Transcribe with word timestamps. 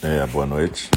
É, 0.00 0.26
boa 0.28 0.46
noite. 0.46 0.88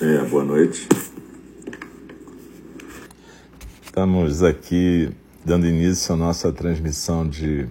É, 0.00 0.24
boa 0.24 0.44
noite. 0.44 0.88
Estamos 3.84 4.42
aqui 4.42 5.14
dando 5.44 5.66
início 5.66 6.14
à 6.14 6.16
nossa 6.16 6.50
transmissão 6.50 7.28
de 7.28 7.68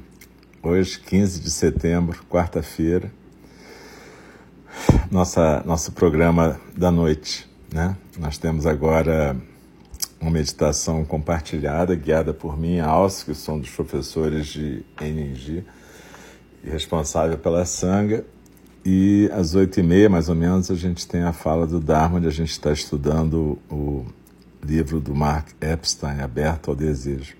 hoje, 0.61 0.99
15 0.99 1.39
de 1.41 1.49
setembro, 1.49 2.23
quarta-feira 2.29 3.11
nossa, 5.21 5.61
nosso 5.67 5.91
programa 5.91 6.59
da 6.75 6.89
noite. 6.89 7.47
Né? 7.71 7.95
Nós 8.17 8.39
temos 8.39 8.65
agora 8.65 9.37
uma 10.19 10.31
meditação 10.31 11.05
compartilhada, 11.05 11.93
guiada 11.93 12.33
por 12.33 12.57
mim 12.57 12.77
e 12.77 12.79
Alce, 12.79 13.25
que 13.25 13.35
são 13.35 13.59
dos 13.59 13.69
professores 13.69 14.47
de 14.47 14.83
NG 14.99 15.63
e 16.63 16.69
responsável 16.71 17.37
pela 17.37 17.65
Sangha. 17.65 18.25
E 18.83 19.29
às 19.31 19.53
oito 19.53 19.79
e 19.79 19.83
meia, 19.83 20.09
mais 20.09 20.27
ou 20.27 20.33
menos, 20.33 20.71
a 20.71 20.75
gente 20.75 21.07
tem 21.07 21.21
a 21.21 21.31
fala 21.31 21.67
do 21.67 21.79
Dharma, 21.79 22.17
onde 22.17 22.27
a 22.27 22.31
gente 22.31 22.49
está 22.49 22.71
estudando 22.71 23.59
o 23.69 24.03
livro 24.63 24.99
do 24.99 25.13
Mark 25.13 25.49
Epstein, 25.61 26.19
Aberto 26.19 26.71
ao 26.71 26.75
Desejo. 26.75 27.35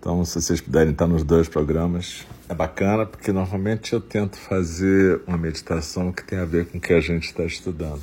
Então, 0.00 0.24
se 0.24 0.40
vocês 0.40 0.60
puderem 0.60 0.92
estar 0.92 1.08
nos 1.08 1.24
dois 1.24 1.48
programas, 1.48 2.24
é 2.48 2.54
bacana, 2.54 3.04
porque 3.04 3.32
normalmente 3.32 3.92
eu 3.92 4.00
tento 4.00 4.36
fazer 4.36 5.20
uma 5.26 5.36
meditação 5.36 6.12
que 6.12 6.22
tem 6.22 6.38
a 6.38 6.44
ver 6.44 6.66
com 6.66 6.78
o 6.78 6.80
que 6.80 6.92
a 6.92 7.00
gente 7.00 7.24
está 7.24 7.44
estudando. 7.44 8.02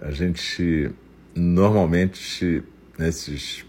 A 0.00 0.10
gente, 0.10 0.90
normalmente, 1.34 2.62
nesses, 2.98 3.66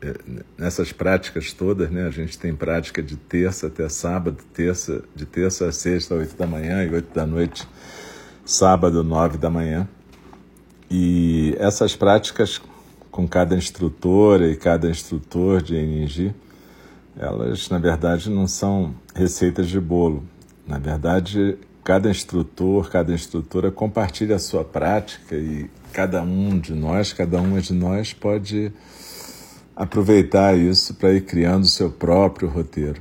eh, 0.00 0.14
nessas 0.56 0.92
práticas 0.92 1.52
todas, 1.52 1.90
né, 1.90 2.06
a 2.06 2.10
gente 2.10 2.38
tem 2.38 2.54
prática 2.54 3.02
de 3.02 3.16
terça 3.16 3.66
até 3.66 3.86
sábado, 3.88 4.42
terça, 4.54 5.04
de 5.14 5.26
terça 5.26 5.68
a 5.68 5.72
sexta, 5.72 6.14
oito 6.14 6.36
da 6.36 6.46
manhã 6.46 6.82
e 6.82 6.90
oito 6.90 7.14
da 7.14 7.26
noite, 7.26 7.68
sábado, 8.46 9.04
nove 9.04 9.36
da 9.36 9.50
manhã. 9.50 9.86
E 10.90 11.54
essas 11.58 11.94
práticas, 11.94 12.62
com 13.10 13.28
cada 13.28 13.54
instrutora 13.54 14.48
e 14.48 14.56
cada 14.56 14.88
instrutor 14.88 15.60
de 15.60 15.76
NG, 15.76 16.34
elas 17.18 17.68
na 17.68 17.78
verdade 17.78 18.30
não 18.30 18.46
são 18.46 18.94
receitas 19.14 19.68
de 19.68 19.80
bolo. 19.80 20.24
Na 20.66 20.78
verdade, 20.78 21.56
cada 21.82 22.10
instrutor, 22.10 22.90
cada 22.90 23.12
instrutora 23.12 23.70
compartilha 23.70 24.36
a 24.36 24.38
sua 24.38 24.64
prática 24.64 25.34
e 25.34 25.70
cada 25.92 26.22
um 26.22 26.58
de 26.58 26.74
nós, 26.74 27.12
cada 27.12 27.40
uma 27.40 27.60
de 27.60 27.72
nós 27.72 28.12
pode 28.12 28.72
aproveitar 29.74 30.56
isso 30.58 30.94
para 30.94 31.12
ir 31.12 31.22
criando 31.22 31.64
o 31.64 31.68
seu 31.68 31.90
próprio 31.90 32.48
roteiro. 32.48 33.00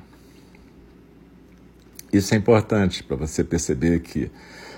Isso 2.11 2.33
é 2.33 2.37
importante 2.37 3.03
para 3.03 3.17
você 3.17 3.43
perceber 3.43 3.99
que 3.99 4.31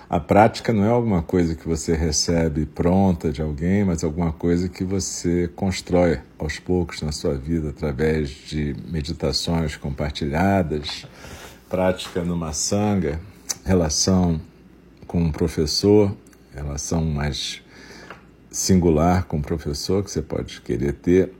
a 0.09 0.21
prática 0.21 0.71
não 0.71 0.85
é 0.85 0.87
alguma 0.87 1.21
coisa 1.21 1.53
que 1.53 1.67
você 1.67 1.93
recebe 1.93 2.65
pronta 2.65 3.29
de 3.29 3.41
alguém, 3.41 3.83
mas 3.83 4.05
alguma 4.05 4.31
coisa 4.31 4.69
que 4.69 4.85
você 4.85 5.49
constrói 5.53 6.21
aos 6.39 6.59
poucos 6.59 7.01
na 7.01 7.11
sua 7.11 7.33
vida 7.33 7.71
através 7.71 8.29
de 8.29 8.73
meditações 8.87 9.75
compartilhadas, 9.75 11.05
prática 11.69 12.23
numa 12.23 12.53
sanga, 12.53 13.19
relação 13.65 14.39
com 15.05 15.21
um 15.21 15.31
professor, 15.31 16.15
relação 16.55 17.03
mais 17.03 17.61
singular 18.49 19.25
com 19.25 19.39
o 19.39 19.41
professor 19.41 20.01
que 20.05 20.09
você 20.09 20.21
pode 20.21 20.61
querer 20.61 20.93
ter. 20.93 21.33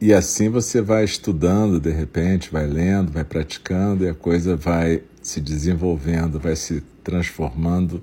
E 0.00 0.12
assim 0.12 0.48
você 0.48 0.80
vai 0.80 1.04
estudando, 1.04 1.78
de 1.78 1.90
repente, 1.90 2.50
vai 2.50 2.66
lendo, 2.66 3.12
vai 3.12 3.22
praticando 3.22 4.04
e 4.04 4.08
a 4.08 4.14
coisa 4.14 4.56
vai 4.56 5.04
se 5.22 5.40
desenvolvendo, 5.40 6.40
vai 6.40 6.56
se 6.56 6.82
transformando 7.02 8.02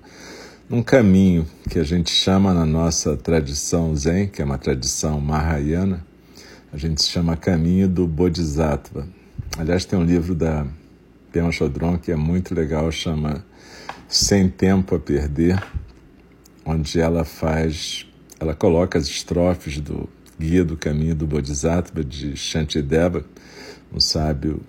num 0.70 0.84
caminho 0.84 1.48
que 1.70 1.80
a 1.80 1.84
gente 1.84 2.12
chama 2.12 2.54
na 2.54 2.66
nossa 2.66 3.16
tradição 3.16 3.96
Zen, 3.96 4.28
que 4.28 4.42
é 4.42 4.46
uma 4.46 4.58
tradição 4.58 5.20
Mahayana, 5.22 6.06
a 6.72 6.78
gente 6.78 7.02
chama 7.04 7.38
caminho 7.38 7.88
do 7.88 8.06
Bodhisattva. 8.06 9.08
Aliás, 9.58 9.86
tem 9.86 9.98
um 9.98 10.04
livro 10.04 10.36
da 10.36 10.68
Pema 11.32 11.52
Chodron 11.52 11.98
que 11.98 12.12
é 12.12 12.16
muito 12.16 12.54
legal, 12.54 12.92
chama 12.92 13.46
Sem 14.10 14.50
Tempo 14.50 14.96
a 14.96 15.00
Perder, 15.00 15.64
onde 16.66 17.00
ela 17.00 17.24
faz, 17.24 18.06
ela 18.40 18.54
coloca 18.54 19.00
as 19.00 19.06
estrofes 19.08 19.80
do 19.80 20.10
Guia 20.38 20.66
do 20.66 20.76
Caminho 20.76 21.16
do 21.16 21.26
Bodhisattva 21.26 22.04
de 22.04 22.36
Shantideva, 22.36 23.24
um 23.94 24.00
sábio 24.00 24.62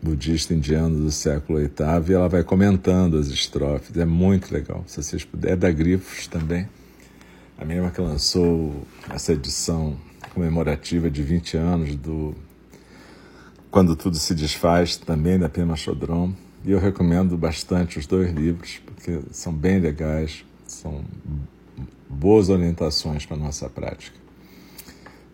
budista 0.00 0.54
indiano 0.54 0.98
do 0.98 1.10
século 1.10 1.58
VIII, 1.58 1.70
e 2.08 2.12
ela 2.12 2.28
vai 2.28 2.42
comentando 2.44 3.18
as 3.18 3.28
estrofes. 3.28 3.96
É 3.96 4.04
muito 4.04 4.52
legal. 4.52 4.84
Se 4.86 5.02
vocês 5.02 5.24
puderem, 5.24 5.54
é 5.54 5.56
da 5.56 5.70
Grifos 5.70 6.26
também. 6.26 6.68
A 7.58 7.64
mesma 7.64 7.90
que 7.90 8.00
lançou 8.00 8.86
essa 9.10 9.32
edição 9.32 9.96
comemorativa 10.32 11.10
de 11.10 11.22
20 11.22 11.56
anos 11.56 11.96
do 11.96 12.34
Quando 13.70 13.96
Tudo 13.96 14.16
Se 14.16 14.34
Desfaz, 14.34 14.96
também 14.96 15.38
da 15.38 15.48
Pema 15.48 15.74
Chodron. 15.74 16.32
E 16.64 16.70
eu 16.70 16.78
recomendo 16.78 17.36
bastante 17.36 17.98
os 17.98 18.06
dois 18.06 18.32
livros, 18.32 18.80
porque 18.86 19.20
são 19.32 19.52
bem 19.52 19.80
legais, 19.80 20.44
são 20.66 21.04
boas 22.08 22.48
orientações 22.48 23.26
para 23.26 23.36
a 23.36 23.40
nossa 23.40 23.68
prática. 23.68 24.16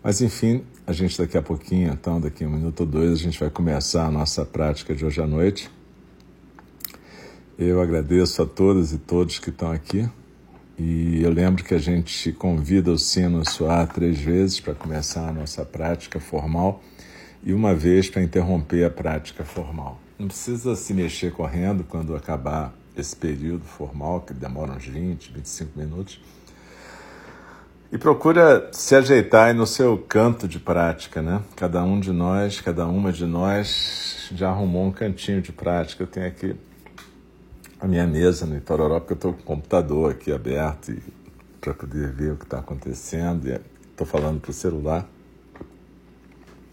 Mas 0.03 0.21
enfim, 0.21 0.63
a 0.87 0.93
gente 0.93 1.17
daqui 1.17 1.37
a 1.37 1.41
pouquinho, 1.41 1.91
então, 1.91 2.21
daqui 2.21 2.43
a 2.43 2.47
um 2.47 2.51
minuto 2.51 2.81
ou 2.81 2.85
dois, 2.85 3.11
a 3.13 3.15
gente 3.15 3.39
vai 3.39 3.49
começar 3.49 4.05
a 4.05 4.11
nossa 4.11 4.45
prática 4.45 4.93
de 4.93 5.03
hoje 5.03 5.19
à 5.19 5.25
noite. 5.25 5.69
Eu 7.57 7.81
agradeço 7.81 8.41
a 8.41 8.45
todas 8.45 8.93
e 8.93 8.99
todos 8.99 9.39
que 9.39 9.49
estão 9.49 9.71
aqui. 9.71 10.07
E 10.77 11.21
eu 11.23 11.31
lembro 11.31 11.63
que 11.63 11.73
a 11.73 11.79
gente 11.79 12.31
convida 12.33 12.91
o 12.91 12.99
sino 12.99 13.39
a 13.39 13.45
soar 13.45 13.91
três 13.91 14.19
vezes 14.19 14.59
para 14.59 14.75
começar 14.75 15.29
a 15.29 15.31
nossa 15.31 15.65
prática 15.65 16.19
formal 16.19 16.83
e 17.41 17.53
uma 17.53 17.73
vez 17.73 18.09
para 18.09 18.21
interromper 18.21 18.83
a 18.83 18.89
prática 18.89 19.43
formal. 19.43 19.99
Não 20.19 20.27
precisa 20.27 20.75
se 20.75 20.93
mexer 20.93 21.31
correndo 21.31 21.83
quando 21.83 22.15
acabar 22.15 22.75
esse 22.95 23.15
período 23.15 23.63
formal, 23.63 24.21
que 24.21 24.33
demora 24.33 24.73
uns 24.73 24.85
20, 24.85 25.31
25 25.31 25.79
minutos 25.79 26.19
e 27.95 27.97
procura 27.97 28.67
se 28.73 28.93
ajeitar 28.93 29.47
aí 29.47 29.53
no 29.53 29.65
seu 29.65 29.97
canto 29.97 30.49
de 30.49 30.59
prática, 30.59 31.21
né? 31.21 31.41
Cada 31.55 31.81
um 31.81 31.97
de 31.97 32.11
nós, 32.11 32.59
cada 32.59 32.85
uma 32.85 33.09
de 33.09 33.25
nós 33.25 34.27
já 34.35 34.49
arrumou 34.49 34.87
um 34.87 34.91
cantinho 34.91 35.41
de 35.41 35.53
prática. 35.53 36.03
Eu 36.03 36.07
tenho 36.07 36.27
aqui 36.27 36.57
a 37.79 37.87
minha 37.87 38.05
mesa 38.05 38.45
no 38.45 38.57
Itororó, 38.57 38.99
porque 38.99 39.13
eu 39.13 39.15
estou 39.15 39.33
com 39.33 39.39
o 39.39 39.43
computador 39.43 40.11
aqui 40.11 40.29
aberto 40.29 40.93
para 41.61 41.73
poder 41.73 42.11
ver 42.11 42.33
o 42.33 42.35
que 42.35 42.43
está 42.43 42.59
acontecendo. 42.59 43.47
Estou 43.91 44.05
falando 44.05 44.41
para 44.41 44.51
o 44.51 44.53
celular, 44.53 45.07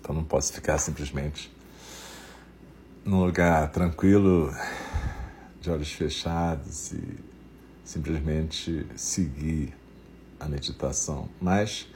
então 0.00 0.12
não 0.16 0.24
posso 0.24 0.52
ficar 0.52 0.76
simplesmente 0.78 1.54
num 3.04 3.24
lugar 3.24 3.70
tranquilo, 3.70 4.52
de 5.60 5.70
olhos 5.70 5.92
fechados 5.92 6.90
e 6.90 7.00
simplesmente 7.84 8.84
seguir 8.96 9.72
a 10.42 10.48
meditação, 10.48 11.28
mas 11.40 11.86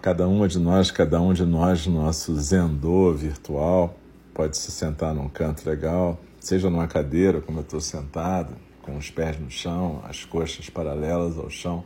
cada 0.00 0.28
uma 0.28 0.46
de 0.46 0.58
nós, 0.58 0.90
cada 0.90 1.20
um 1.20 1.32
de 1.32 1.44
nós, 1.44 1.86
nosso 1.86 2.34
zendô 2.36 3.12
virtual, 3.12 3.98
pode 4.32 4.56
se 4.56 4.70
sentar 4.70 5.14
num 5.14 5.28
canto 5.28 5.68
legal, 5.68 6.18
seja 6.38 6.70
numa 6.70 6.86
cadeira, 6.86 7.40
como 7.40 7.58
eu 7.58 7.62
estou 7.62 7.80
sentado, 7.80 8.54
com 8.80 8.96
os 8.96 9.10
pés 9.10 9.38
no 9.38 9.50
chão, 9.50 10.02
as 10.08 10.24
coxas 10.24 10.70
paralelas 10.70 11.36
ao 11.36 11.50
chão, 11.50 11.84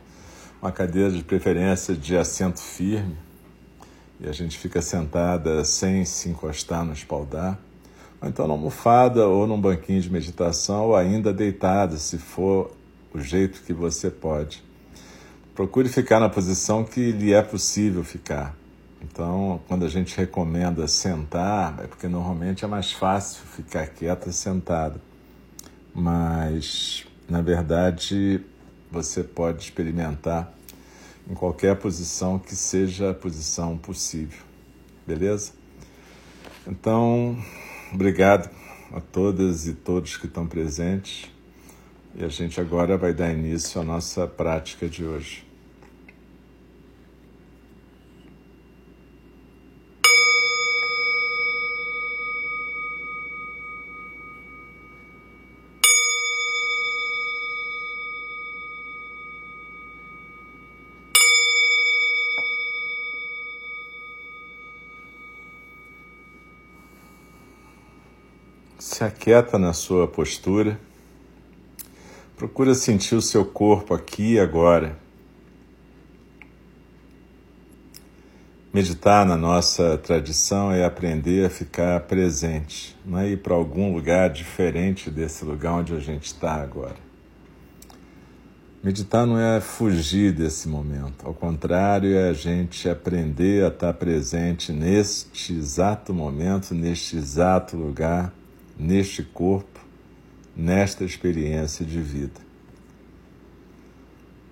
uma 0.61 0.71
cadeira 0.71 1.11
de 1.11 1.23
preferência 1.23 1.95
de 1.95 2.15
assento 2.15 2.59
firme, 2.59 3.17
e 4.19 4.29
a 4.29 4.31
gente 4.31 4.57
fica 4.57 4.81
sentada 4.81 5.65
sem 5.65 6.05
se 6.05 6.29
encostar 6.29 6.85
no 6.85 6.93
espaldar, 6.93 7.59
ou 8.21 8.29
então 8.29 8.47
numa 8.47 8.57
almofada 8.57 9.27
ou 9.27 9.45
num 9.45 9.59
banquinho 9.59 10.01
de 10.01 10.09
meditação, 10.09 10.85
ou 10.85 10.95
ainda 10.95 11.33
deitada, 11.33 11.97
se 11.97 12.17
for 12.17 12.71
o 13.13 13.19
jeito 13.19 13.61
que 13.63 13.73
você 13.73 14.09
pode. 14.09 14.64
Procure 15.55 15.87
ficar 15.87 16.19
na 16.19 16.27
posição 16.27 16.83
que 16.83 17.13
lhe 17.13 17.31
é 17.31 17.41
possível 17.41 18.03
ficar. 18.03 18.53
Então, 19.01 19.61
quando 19.69 19.85
a 19.85 19.87
gente 19.87 20.17
recomenda 20.17 20.85
sentar, 20.85 21.79
é 21.81 21.87
porque 21.87 22.09
normalmente 22.09 22.65
é 22.65 22.67
mais 22.67 22.91
fácil 22.91 23.41
ficar 23.45 23.87
quieta 23.87 24.33
sentada. 24.33 24.99
Mas, 25.93 27.05
na 27.29 27.41
verdade, 27.41 28.43
você 28.91 29.23
pode 29.23 29.63
experimentar 29.63 30.53
em 31.25 31.33
qualquer 31.33 31.77
posição 31.77 32.37
que 32.37 32.53
seja 32.53 33.11
a 33.11 33.13
posição 33.13 33.77
possível. 33.77 34.43
Beleza? 35.07 35.53
Então, 36.67 37.37
obrigado 37.93 38.49
a 38.91 38.99
todas 38.99 39.67
e 39.67 39.73
todos 39.73 40.17
que 40.17 40.25
estão 40.25 40.45
presentes. 40.45 41.33
E 42.17 42.23
a 42.23 42.29
gente 42.29 42.61
agora 42.61 42.97
vai 42.97 43.13
dar 43.13 43.29
início 43.29 43.81
à 43.81 43.83
nossa 43.83 44.25
prática 44.25 44.87
de 44.87 45.03
hoje. 45.03 45.45
Se 68.79 69.03
aquieta 69.03 69.59
na 69.59 69.73
sua 69.73 70.07
postura. 70.07 70.79
Procura 72.37 72.75
sentir 72.75 73.15
o 73.15 73.21
seu 73.21 73.45
corpo 73.45 73.93
aqui 73.93 74.33
e 74.33 74.39
agora. 74.39 74.97
Meditar 78.73 79.25
na 79.25 79.37
nossa 79.37 79.97
tradição 79.97 80.69
é 80.69 80.83
aprender 80.83 81.45
a 81.45 81.49
ficar 81.49 82.01
presente, 82.01 82.93
não 83.05 83.19
é 83.19 83.29
ir 83.29 83.37
para 83.37 83.53
algum 83.53 83.93
lugar 83.93 84.29
diferente 84.29 85.09
desse 85.09 85.45
lugar 85.45 85.75
onde 85.75 85.95
a 85.95 85.99
gente 85.99 86.25
está 86.25 86.55
agora. 86.55 86.97
Meditar 88.83 89.25
não 89.25 89.39
é 89.39 89.61
fugir 89.61 90.33
desse 90.33 90.67
momento, 90.67 91.25
ao 91.25 91.33
contrário, 91.33 92.17
é 92.17 92.27
a 92.27 92.33
gente 92.33 92.89
aprender 92.89 93.63
a 93.63 93.69
estar 93.69 93.93
presente 93.93 94.73
neste 94.73 95.53
exato 95.53 96.13
momento, 96.13 96.75
neste 96.75 97.15
exato 97.15 97.77
lugar, 97.77 98.33
neste 98.77 99.23
corpo 99.23 99.74
nesta 100.55 101.03
experiência 101.03 101.85
de 101.85 101.99
vida. 101.99 102.39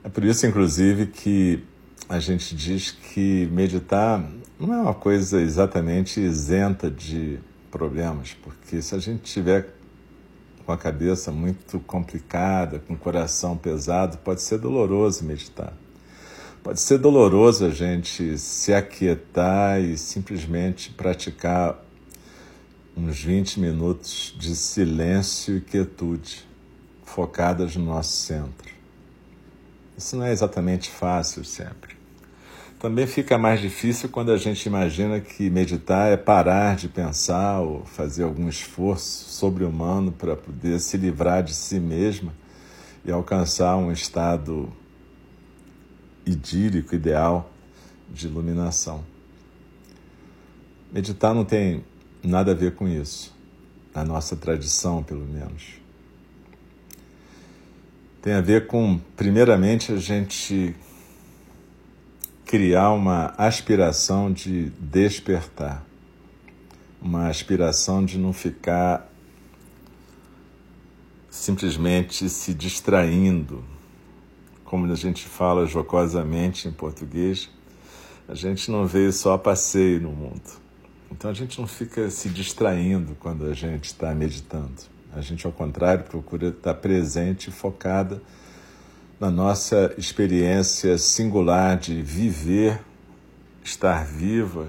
É 0.04 0.10
por 0.10 0.24
isso, 0.24 0.46
inclusive, 0.46 1.08
que 1.08 1.64
a 2.10 2.20
gente 2.20 2.56
diz 2.56 2.92
que 2.92 3.48
meditar 3.52 4.24
não 4.60 4.74
é 4.74 4.82
uma 4.82 4.94
coisa 4.94 5.42
exatamente 5.42 6.20
isenta 6.20 6.92
de 6.92 7.40
problemas, 7.72 8.34
porque 8.44 8.82
se 8.82 8.94
a 8.94 9.00
gente 9.00 9.24
tiver 9.24 9.74
com 10.66 10.72
a 10.72 10.78
cabeça 10.78 11.32
muito 11.32 11.80
complicada, 11.80 12.80
com 12.80 12.94
o 12.94 12.98
coração 12.98 13.58
pesado, 13.58 14.18
pode 14.20 14.42
ser 14.42 14.60
doloroso 14.60 15.24
meditar. 15.24 15.74
Pode 16.62 16.80
ser 16.80 16.98
doloroso 16.98 17.66
a 17.66 17.70
gente 17.70 18.38
se 18.38 18.74
aquietar 18.74 19.82
e 19.82 19.98
simplesmente 19.98 20.92
praticar 20.92 21.84
uns 22.96 23.20
20 23.24 23.60
minutos 23.60 24.36
de 24.38 24.56
silêncio 24.56 25.58
e 25.58 25.62
quietude 25.62 26.46
focadas 27.04 27.76
no 27.76 27.86
nosso 27.86 28.16
centro. 28.16 28.72
Isso 29.98 30.16
não 30.16 30.26
é 30.26 30.32
exatamente 30.32 30.90
fácil 30.90 31.44
sempre. 31.44 31.96
Também 32.80 33.08
fica 33.08 33.38
mais 33.38 33.62
difícil 33.62 34.10
quando 34.10 34.32
a 34.32 34.38
gente 34.38 34.66
imagina 34.66 35.20
que 35.20 35.50
meditar 35.50 36.12
é 36.12 36.18
parar 36.18 36.76
de 36.76 36.90
pensar 36.90 37.62
ou 37.62 37.86
fazer 37.86 38.24
algum 38.24 38.50
esforço 38.50 39.30
sobre-humano 39.30 40.12
para 40.12 40.36
poder 40.36 40.80
se 40.80 40.98
livrar 40.98 41.44
de 41.44 41.54
si 41.54 41.80
mesma 41.80 42.34
e 43.06 43.12
alcançar 43.12 43.78
um 43.78 43.92
estado 43.92 44.70
idílico, 46.26 46.94
ideal 46.94 47.50
de 48.12 48.28
iluminação. 48.28 49.04
Meditar 50.92 51.34
não 51.34 51.46
tem 51.46 51.84
nada 52.24 52.52
a 52.52 52.56
ver 52.56 52.76
com 52.76 52.88
isso, 52.88 53.36
na 53.94 54.04
nossa 54.04 54.36
tradição, 54.36 55.04
pelo 55.04 55.26
menos. 55.26 55.82
Tem 58.22 58.34
a 58.34 58.42
ver 58.42 58.68
com, 58.68 59.00
primeiramente, 59.18 59.92
a 59.92 59.98
gente 59.98 60.74
criar 62.46 62.92
uma 62.92 63.34
aspiração 63.38 64.32
de 64.32 64.70
despertar, 64.80 65.86
uma 67.02 67.28
aspiração 67.28 68.06
de 68.06 68.18
não 68.18 68.32
ficar 68.32 69.10
simplesmente 71.30 72.30
se 72.30 72.54
distraindo, 72.54 73.64
como 74.64 74.90
a 74.90 74.96
gente 74.96 75.26
fala 75.26 75.66
jocosamente 75.66 76.68
em 76.68 76.72
português, 76.72 77.50
a 78.28 78.36
gente 78.36 78.72
não 78.72 78.88
veio 78.88 79.12
só 79.12 79.34
a 79.34 79.38
passeio 79.38 80.00
no 80.00 80.12
mundo. 80.12 80.63
Então 81.14 81.30
a 81.30 81.34
gente 81.34 81.60
não 81.60 81.68
fica 81.68 82.10
se 82.10 82.28
distraindo 82.28 83.16
quando 83.20 83.46
a 83.46 83.54
gente 83.54 83.86
está 83.86 84.14
meditando. 84.16 84.82
A 85.16 85.22
gente, 85.22 85.46
ao 85.46 85.52
contrário, 85.52 86.04
procura 86.04 86.48
estar 86.48 86.74
presente 86.74 87.50
e 87.50 87.52
focada 87.52 88.20
na 89.20 89.30
nossa 89.30 89.94
experiência 89.96 90.98
singular 90.98 91.78
de 91.78 92.02
viver, 92.02 92.82
estar 93.64 94.04
viva 94.04 94.68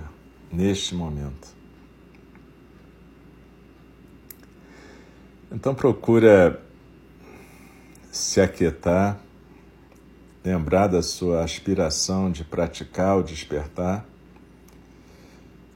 neste 0.53 0.95
momento. 0.95 1.49
Então 5.51 5.75
procura 5.75 6.61
se 8.13 8.39
aquietar, 8.39 9.19
lembrar 10.45 10.89
da 10.89 11.01
sua 11.01 11.43
aspiração 11.43 12.31
de 12.31 12.45
praticar 12.45 13.17
o 13.17 13.23
despertar 13.23 14.07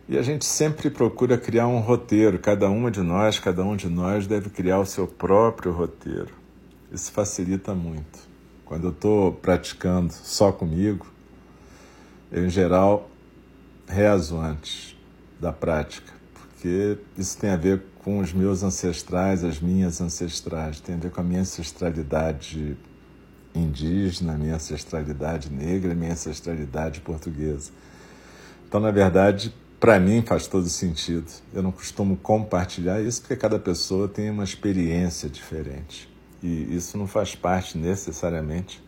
e 0.09 0.17
a 0.17 0.23
gente 0.23 0.45
sempre 0.47 0.89
procura 0.89 1.37
criar 1.37 1.67
um 1.67 1.81
roteiro, 1.81 2.39
cada 2.39 2.71
uma 2.71 2.91
de 2.91 3.01
nós, 3.01 3.39
cada 3.39 3.63
um 3.63 3.77
de 3.77 3.89
nós 3.89 4.27
deve 4.27 4.49
criar 4.49 4.79
o 4.79 4.87
seu 4.87 5.07
próprio 5.07 5.71
roteiro. 5.71 6.33
Isso 6.91 7.13
facilita 7.13 7.75
muito. 7.75 8.19
Quando 8.65 8.85
eu 8.85 8.91
estou 8.91 9.33
praticando 9.33 10.13
só 10.13 10.51
comigo, 10.51 11.07
eu, 12.33 12.47
em 12.47 12.49
geral, 12.49 13.11
rezo 13.87 14.39
antes 14.39 14.97
da 15.39 15.53
prática, 15.53 16.13
porque 16.33 16.97
isso 17.17 17.37
tem 17.37 17.51
a 17.51 17.57
ver 17.57 17.83
com 18.03 18.19
os 18.21 18.33
meus 18.33 18.63
ancestrais, 18.63 19.45
as 19.45 19.61
minhas 19.61 20.01
ancestrais, 20.01 20.81
tem 20.81 20.95
a 20.95 20.99
ver 20.99 21.11
com 21.11 21.21
a 21.21 21.25
minha 21.25 21.41
ancestralidade 21.41 22.79
indígena, 23.55 24.39
minha 24.39 24.55
ancestralidade 24.55 25.51
negra, 25.51 25.95
minha 25.95 26.13
ancestralidade 26.13 27.01
portuguesa. 27.03 27.71
Então, 28.67 28.81
na 28.81 28.91
verdade, 28.91 29.55
para 29.79 29.99
mim 30.01 30.23
faz 30.23 30.47
todo 30.47 30.69
sentido. 30.69 31.31
Eu 31.53 31.63
não 31.63 31.73
costumo 31.73 32.17
compartilhar 32.17 33.01
isso 33.01 33.21
porque 33.21 33.37
cada 33.37 33.59
pessoa 33.59 34.09
tem 34.09 34.31
uma 34.31 34.45
experiência 34.45 35.29
diferente. 35.29 36.09
E 36.43 36.75
isso 36.75 36.97
não 36.97 37.07
faz 37.07 37.35
parte 37.35 37.77
necessariamente 37.77 38.83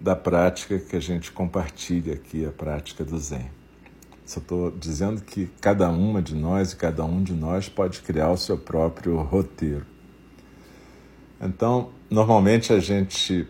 da 0.00 0.14
prática 0.14 0.78
que 0.78 0.96
a 0.96 1.00
gente 1.00 1.32
compartilha 1.32 2.14
aqui, 2.14 2.44
a 2.44 2.50
prática 2.50 3.04
do 3.04 3.18
Zen. 3.18 3.50
Só 4.24 4.40
estou 4.40 4.70
dizendo 4.70 5.22
que 5.22 5.50
cada 5.60 5.90
uma 5.90 6.22
de 6.22 6.34
nós 6.34 6.72
e 6.72 6.76
cada 6.76 7.04
um 7.04 7.22
de 7.22 7.34
nós 7.34 7.68
pode 7.68 8.00
criar 8.00 8.30
o 8.30 8.36
seu 8.36 8.56
próprio 8.56 9.16
roteiro. 9.18 9.86
Então, 11.40 11.90
normalmente 12.08 12.72
a 12.72 12.80
gente 12.80 13.46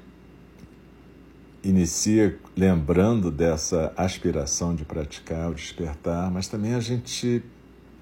inicia 1.65 2.39
lembrando 2.57 3.31
dessa 3.31 3.93
aspiração 3.97 4.75
de 4.75 4.85
praticar 4.85 5.51
o 5.51 5.55
despertar, 5.55 6.31
mas 6.31 6.47
também 6.47 6.75
a 6.75 6.81
gente 6.81 7.43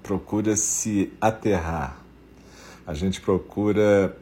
procura 0.01 0.55
se 0.55 1.11
aterrar, 1.21 2.03
a 2.85 2.93
gente 2.93 3.21
procura 3.21 4.15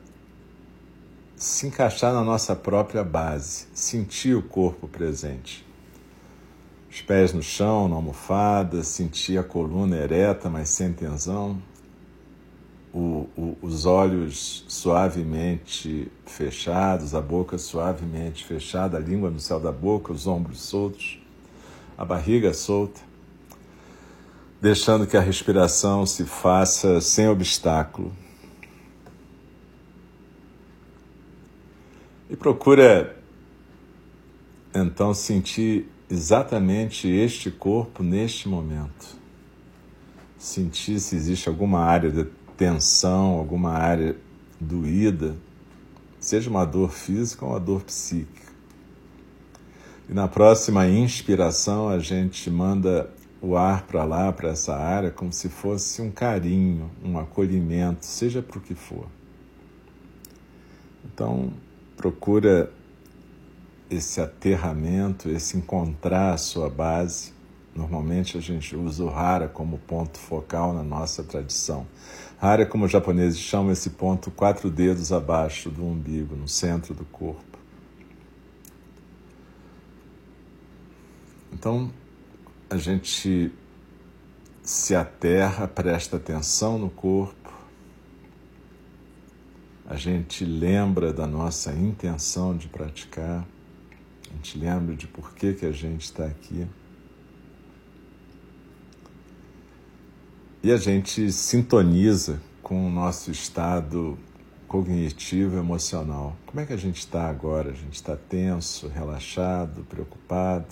se 1.35 1.65
encaixar 1.65 2.13
na 2.13 2.23
nossa 2.23 2.55
própria 2.55 3.03
base, 3.03 3.65
sentir 3.73 4.35
o 4.35 4.43
corpo 4.43 4.87
presente. 4.87 5.65
Os 6.89 7.01
pés 7.01 7.33
no 7.33 7.41
chão, 7.41 7.87
na 7.87 7.95
almofada, 7.95 8.83
sentir 8.83 9.39
a 9.39 9.43
coluna 9.43 9.97
ereta, 9.97 10.49
mas 10.49 10.69
sem 10.69 10.93
tensão, 10.93 11.59
o, 12.93 13.29
o, 13.37 13.57
os 13.61 13.85
olhos 13.85 14.65
suavemente 14.67 16.11
fechados, 16.25 17.15
a 17.15 17.21
boca 17.21 17.57
suavemente 17.57 18.43
fechada, 18.43 18.97
a 18.97 18.99
língua 18.99 19.29
no 19.29 19.39
céu 19.39 19.59
da 19.59 19.71
boca, 19.71 20.11
os 20.11 20.27
ombros 20.27 20.61
soltos, 20.61 21.19
a 21.97 22.03
barriga 22.03 22.53
solta, 22.53 22.99
deixando 24.61 25.07
que 25.07 25.15
a 25.15 25.21
respiração 25.21 26.05
se 26.05 26.25
faça 26.25 26.99
sem 26.99 27.27
obstáculo. 27.27 28.11
E 32.29 32.35
procura 32.35 33.17
então 34.73 35.13
sentir 35.13 35.89
exatamente 36.09 37.07
este 37.09 37.49
corpo 37.49 38.03
neste 38.03 38.47
momento. 38.47 39.19
Sentir 40.37 40.99
se 40.99 41.15
existe 41.15 41.47
alguma 41.47 41.79
área 41.79 42.09
de 42.09 42.25
tensão, 42.61 43.39
alguma 43.39 43.71
área 43.71 44.15
doída, 44.59 45.35
seja 46.19 46.47
uma 46.47 46.63
dor 46.63 46.91
física 46.91 47.43
ou 47.43 47.53
uma 47.53 47.59
dor 47.59 47.81
psíquica. 47.81 48.51
E 50.07 50.13
na 50.13 50.27
próxima 50.27 50.87
inspiração 50.87 51.89
a 51.89 51.97
gente 51.97 52.51
manda 52.51 53.09
o 53.41 53.57
ar 53.57 53.87
para 53.87 54.03
lá, 54.03 54.31
para 54.31 54.49
essa 54.49 54.75
área, 54.75 55.09
como 55.09 55.33
se 55.33 55.49
fosse 55.49 56.03
um 56.03 56.11
carinho, 56.11 56.91
um 57.03 57.17
acolhimento, 57.17 58.05
seja 58.05 58.43
para 58.43 58.59
o 58.59 58.61
que 58.61 58.75
for. 58.75 59.07
Então, 61.03 61.51
procura 61.97 62.71
esse 63.89 64.21
aterramento, 64.21 65.29
esse 65.29 65.57
encontrar 65.57 66.35
a 66.35 66.37
sua 66.37 66.69
base. 66.69 67.33
Normalmente 67.73 68.37
a 68.37 68.41
gente 68.41 68.75
usa 68.75 69.03
o 69.03 69.09
hara 69.09 69.47
como 69.47 69.79
ponto 69.79 70.19
focal 70.19 70.73
na 70.73 70.83
nossa 70.83 71.23
tradição. 71.23 71.87
Hara, 72.41 72.65
como 72.65 72.85
os 72.85 72.91
japoneses 72.91 73.37
chamam 73.37 73.71
esse 73.71 73.91
ponto 73.91 74.31
quatro 74.31 74.67
dedos 74.71 75.11
abaixo 75.11 75.69
do 75.69 75.85
umbigo, 75.85 76.35
no 76.35 76.47
centro 76.47 76.91
do 76.91 77.05
corpo. 77.05 77.59
Então, 81.53 81.91
a 82.67 82.77
gente 82.77 83.53
se 84.63 84.95
aterra, 84.95 85.67
presta 85.67 86.17
atenção 86.17 86.79
no 86.79 86.89
corpo, 86.89 87.53
a 89.85 89.95
gente 89.95 90.43
lembra 90.43 91.13
da 91.13 91.27
nossa 91.27 91.71
intenção 91.73 92.57
de 92.57 92.67
praticar, 92.67 93.45
a 94.31 94.33
gente 94.33 94.57
lembra 94.57 94.95
de 94.95 95.05
por 95.05 95.35
que, 95.35 95.53
que 95.53 95.65
a 95.67 95.71
gente 95.71 96.05
está 96.05 96.25
aqui. 96.25 96.65
E 100.63 100.71
a 100.71 100.77
gente 100.77 101.31
sintoniza 101.31 102.39
com 102.61 102.85
o 102.85 102.91
nosso 102.91 103.31
estado 103.31 104.15
cognitivo 104.67 105.57
emocional. 105.57 106.35
Como 106.45 106.59
é 106.59 106.67
que 106.67 106.73
a 106.73 106.77
gente 106.77 106.99
está 106.99 107.27
agora? 107.27 107.71
A 107.71 107.73
gente 107.73 107.95
está 107.95 108.15
tenso, 108.15 108.87
relaxado, 108.87 109.83
preocupado? 109.89 110.67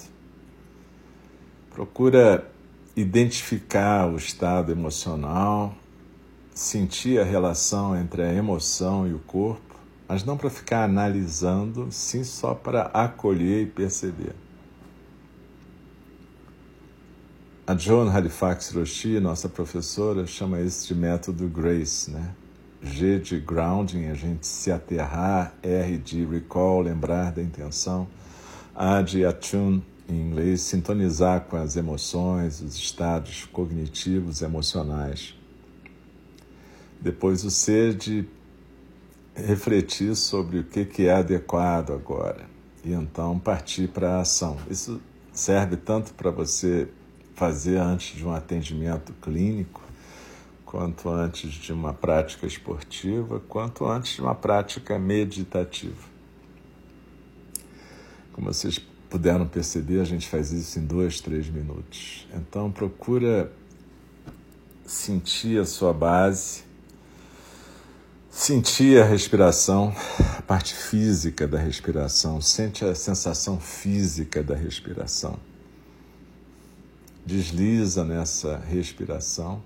Procura 1.72 2.48
identificar 2.96 4.08
o 4.08 4.16
estado 4.16 4.72
emocional, 4.72 5.74
sentir 6.54 7.20
a 7.20 7.24
relação 7.24 8.00
entre 8.00 8.22
a 8.22 8.32
emoção 8.32 9.08
e 9.08 9.14
o 9.16 9.20
corpo, 9.20 9.76
mas 10.08 10.24
não 10.24 10.38
para 10.38 10.52
ficar 10.52 10.84
analisando, 10.84 11.88
sim 11.90 12.24
só 12.24 12.54
para 12.54 12.84
acolher 12.94 13.64
e 13.64 13.66
perceber. 13.66 14.36
A 17.70 17.78
Joan 17.78 18.10
Halifax 18.12 18.72
Roshi, 18.72 19.20
nossa 19.20 19.48
professora, 19.48 20.26
chama 20.26 20.60
isso 20.60 20.88
de 20.88 21.00
método 21.00 21.48
GRACE, 21.48 22.10
né? 22.10 22.34
G 22.82 23.20
de 23.20 23.40
grounding, 23.40 24.08
a 24.08 24.16
gente 24.16 24.48
se 24.48 24.72
aterrar, 24.72 25.54
R 25.62 26.00
de 26.00 26.26
recall, 26.26 26.82
lembrar 26.82 27.32
da 27.32 27.44
intenção, 27.44 28.08
A 28.74 29.04
de 29.04 29.24
attune, 29.24 29.84
em 30.10 30.16
inglês, 30.20 30.62
sintonizar 30.62 31.42
com 31.42 31.58
as 31.58 31.76
emoções, 31.76 32.60
os 32.60 32.76
estados 32.76 33.46
cognitivos 33.46 34.42
emocionais. 34.42 35.36
Depois 37.00 37.44
o 37.44 37.52
C 37.52 37.94
de 37.94 38.28
refletir 39.36 40.16
sobre 40.16 40.58
o 40.58 40.64
que 40.64 41.06
é 41.06 41.14
adequado 41.14 41.94
agora 41.94 42.48
e 42.84 42.94
então 42.94 43.38
partir 43.38 43.90
para 43.90 44.16
a 44.16 44.22
ação. 44.22 44.58
Isso 44.72 45.00
serve 45.32 45.78
tanto 45.78 46.16
para 46.16 46.32
você 46.32 46.90
fazer 47.40 47.78
antes 47.78 48.18
de 48.18 48.26
um 48.26 48.34
atendimento 48.34 49.14
clínico, 49.22 49.82
quanto 50.66 51.08
antes 51.08 51.54
de 51.54 51.72
uma 51.72 51.94
prática 51.94 52.46
esportiva, 52.46 53.40
quanto 53.40 53.86
antes 53.86 54.16
de 54.16 54.22
uma 54.22 54.36
prática 54.36 55.00
meditativa. 55.00 56.04
Como 58.34 58.52
vocês 58.52 58.78
puderam 59.10 59.48
perceber, 59.48 60.02
a 60.02 60.04
gente 60.04 60.28
faz 60.28 60.52
isso 60.52 60.80
em 60.80 60.86
dois, 60.86 61.22
três 61.22 61.50
minutos. 61.50 62.28
Então 62.36 62.70
procura 62.70 63.50
sentir 64.86 65.62
a 65.62 65.66
sua 65.66 65.94
base, 65.94 66.64
sentir 68.30 69.02
a 69.02 69.06
respiração, 69.06 69.96
a 70.38 70.42
parte 70.42 70.74
física 70.74 71.48
da 71.48 71.58
respiração, 71.58 72.42
sente 72.42 72.84
a 72.84 72.94
sensação 72.94 73.62
física 73.62 74.44
da 74.44 74.56
respiração 74.56 75.40
desliza 77.30 78.04
nessa 78.04 78.58
respiração 78.58 79.62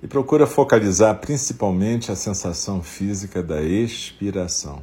e 0.00 0.06
procura 0.06 0.46
focalizar 0.46 1.18
principalmente 1.18 2.12
a 2.12 2.16
sensação 2.16 2.82
física 2.84 3.42
da 3.42 3.60
expiração. 3.60 4.80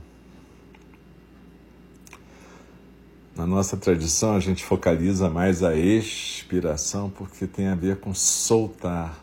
Na 3.34 3.48
nossa 3.48 3.78
tradição, 3.78 4.36
a 4.36 4.40
gente 4.42 4.64
focaliza 4.64 5.30
mais 5.30 5.64
a 5.64 5.74
expiração 5.74 7.10
porque 7.10 7.48
tem 7.48 7.68
a 7.68 7.76
ver 7.76 7.98
com 7.98 8.14
soltar, 8.14 9.18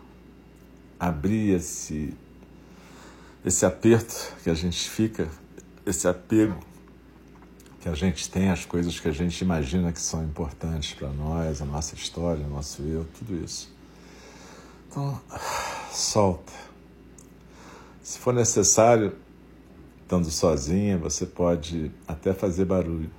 abrir 0.99 1.55
esse, 1.55 2.15
esse 3.45 3.67
aperto 3.67 4.35
que 4.43 4.49
a 4.49 4.55
gente 4.55 4.89
fica, 4.89 5.29
esse 5.85 6.09
apego 6.09 6.70
que 7.81 7.89
a 7.89 7.95
gente 7.95 8.31
tem 8.31 8.51
as 8.51 8.67
coisas 8.67 9.01
que 9.01 9.09
a 9.09 9.13
gente 9.13 9.41
imagina 9.41 9.91
que 9.91 10.01
são 10.01 10.23
importantes 10.23 10.93
para 10.93 11.09
nós, 11.09 11.63
a 11.63 11.65
nossa 11.65 11.95
história, 11.95 12.45
o 12.45 12.51
nosso 12.51 12.83
eu, 12.83 13.07
tudo 13.19 13.43
isso. 13.43 13.73
Então, 14.87 15.19
solta. 15.91 16.53
Se 18.03 18.19
for 18.19 18.35
necessário, 18.35 19.17
estando 20.03 20.31
sozinha, 20.31 20.99
você 20.99 21.25
pode 21.25 21.91
até 22.07 22.35
fazer 22.35 22.67
barulho. 22.67 23.11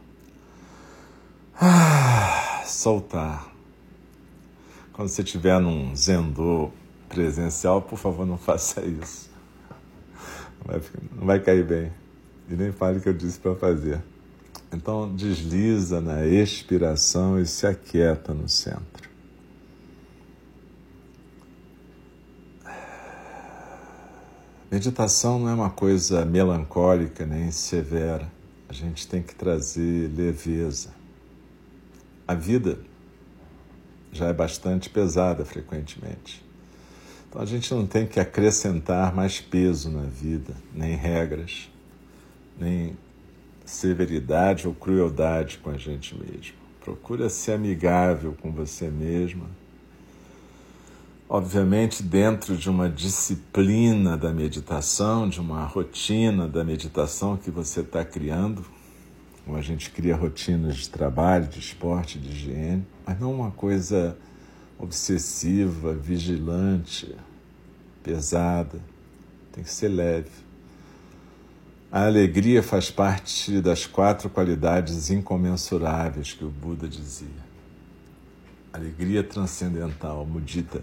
Ah, 1.59 2.61
soltar. 2.65 3.51
Quando 4.93 5.07
você 5.07 5.23
estiver 5.23 5.59
num 5.59 5.95
zendô 5.95 6.69
presencial, 7.09 7.81
por 7.81 7.97
favor, 7.97 8.27
não 8.27 8.37
faça 8.39 8.81
isso. 8.85 9.31
Não 10.59 10.67
vai, 10.67 10.81
não 11.17 11.25
vai 11.25 11.39
cair 11.39 11.65
bem. 11.65 11.91
E 12.47 12.53
nem 12.53 12.71
fale 12.71 12.99
que 12.99 13.09
eu 13.09 13.13
disse 13.13 13.39
para 13.39 13.55
fazer. 13.55 14.03
Então 14.73 15.13
desliza 15.13 15.99
na 15.99 16.25
expiração 16.25 17.39
e 17.39 17.45
se 17.45 17.67
aquieta 17.67 18.33
no 18.33 18.47
centro. 18.47 19.11
Meditação 24.71 25.37
não 25.37 25.49
é 25.49 25.53
uma 25.53 25.69
coisa 25.69 26.23
melancólica 26.23 27.25
nem 27.25 27.51
severa. 27.51 28.31
A 28.69 28.73
gente 28.73 29.05
tem 29.05 29.21
que 29.21 29.35
trazer 29.35 30.09
leveza. 30.15 30.91
A 32.25 32.33
vida 32.33 32.79
já 34.13 34.27
é 34.27 34.33
bastante 34.33 34.89
pesada 34.89 35.43
frequentemente. 35.43 36.41
Então 37.27 37.41
a 37.41 37.45
gente 37.45 37.73
não 37.73 37.85
tem 37.85 38.07
que 38.07 38.17
acrescentar 38.17 39.13
mais 39.13 39.41
peso 39.41 39.89
na 39.89 40.03
vida, 40.03 40.53
nem 40.73 40.95
regras, 40.95 41.69
nem 42.57 42.95
severidade 43.71 44.67
ou 44.67 44.73
crueldade 44.73 45.57
com 45.59 45.69
a 45.69 45.77
gente 45.77 46.13
mesmo. 46.15 46.55
Procura 46.83 47.29
ser 47.29 47.53
amigável 47.53 48.35
com 48.41 48.51
você 48.51 48.89
mesma. 48.89 49.45
Obviamente, 51.29 52.03
dentro 52.03 52.57
de 52.57 52.69
uma 52.69 52.89
disciplina 52.89 54.17
da 54.17 54.33
meditação, 54.33 55.29
de 55.29 55.39
uma 55.39 55.63
rotina 55.63 56.47
da 56.47 56.65
meditação 56.65 57.37
que 57.37 57.49
você 57.49 57.79
está 57.79 58.03
criando, 58.03 58.65
como 59.45 59.55
a 59.55 59.61
gente 59.61 59.89
cria 59.89 60.17
rotinas 60.17 60.75
de 60.75 60.89
trabalho, 60.89 61.47
de 61.47 61.59
esporte, 61.59 62.19
de 62.19 62.29
higiene, 62.29 62.85
mas 63.05 63.17
não 63.19 63.33
uma 63.33 63.51
coisa 63.51 64.17
obsessiva, 64.77 65.93
vigilante, 65.93 67.15
pesada. 68.03 68.81
Tem 69.53 69.63
que 69.63 69.71
ser 69.71 69.87
leve. 69.87 70.50
A 71.93 72.05
alegria 72.05 72.63
faz 72.63 72.89
parte 72.89 73.59
das 73.59 73.85
quatro 73.85 74.29
qualidades 74.29 75.09
incomensuráveis 75.09 76.31
que 76.31 76.45
o 76.45 76.49
Buda 76.49 76.87
dizia. 76.87 77.27
Alegria 78.71 79.21
transcendental, 79.21 80.25
mudita, 80.25 80.81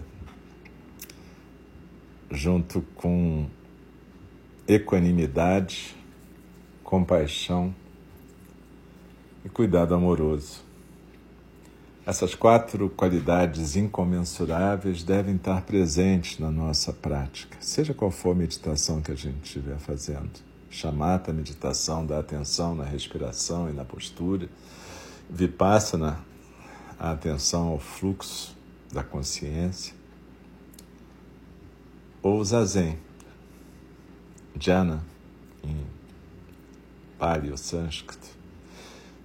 junto 2.29 2.83
com 2.93 3.47
equanimidade, 4.67 5.95
compaixão 6.83 7.73
e 9.43 9.49
cuidado 9.49 9.95
amoroso. 9.95 10.63
Essas 12.05 12.35
quatro 12.35 12.87
qualidades 12.87 13.75
incomensuráveis 13.75 15.01
devem 15.01 15.37
estar 15.37 15.63
presentes 15.63 16.37
na 16.37 16.51
nossa 16.51 16.93
prática, 16.93 17.57
seja 17.59 17.95
qual 17.95 18.11
for 18.11 18.33
a 18.33 18.35
meditação 18.35 19.01
que 19.01 19.11
a 19.11 19.15
gente 19.15 19.43
estiver 19.43 19.79
fazendo 19.79 20.48
chamata, 20.69 21.33
meditação 21.33 22.05
da 22.05 22.19
atenção 22.19 22.75
na 22.75 22.83
respiração 22.83 23.69
e 23.69 23.73
na 23.73 23.83
postura, 23.83 24.47
vipassana, 25.29 26.19
a 26.99 27.11
atenção 27.11 27.67
ao 27.67 27.79
fluxo 27.79 28.55
da 28.91 29.03
consciência, 29.03 29.93
ou 32.21 32.43
zazen, 32.43 32.97
jhana, 34.59 35.03
em 35.63 35.85
Pali 37.17 37.51
ou 37.51 37.57
Sânscrito, 37.57 38.27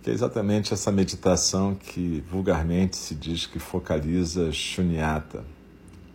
que 0.03 0.11
é 0.11 0.13
exatamente 0.13 0.73
essa 0.73 0.93
meditação 0.93 1.75
que 1.75 2.23
vulgarmente 2.31 2.97
se 2.97 3.15
diz 3.15 3.47
que 3.47 3.59
focaliza 3.59 4.53
shunyata, 4.53 5.45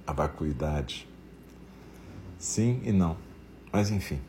a 0.05 0.13
vacuidade. 0.13 1.07
Sim 2.38 2.81
e 2.83 2.91
não, 2.91 3.17
mas 3.71 3.89
enfim. 3.89 4.19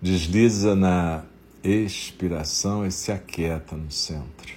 Desliza 0.00 0.74
na 0.74 1.24
expiração 1.62 2.86
e 2.86 2.92
se 2.92 3.10
aquieta 3.10 3.76
no 3.76 3.90
centro. 3.90 4.54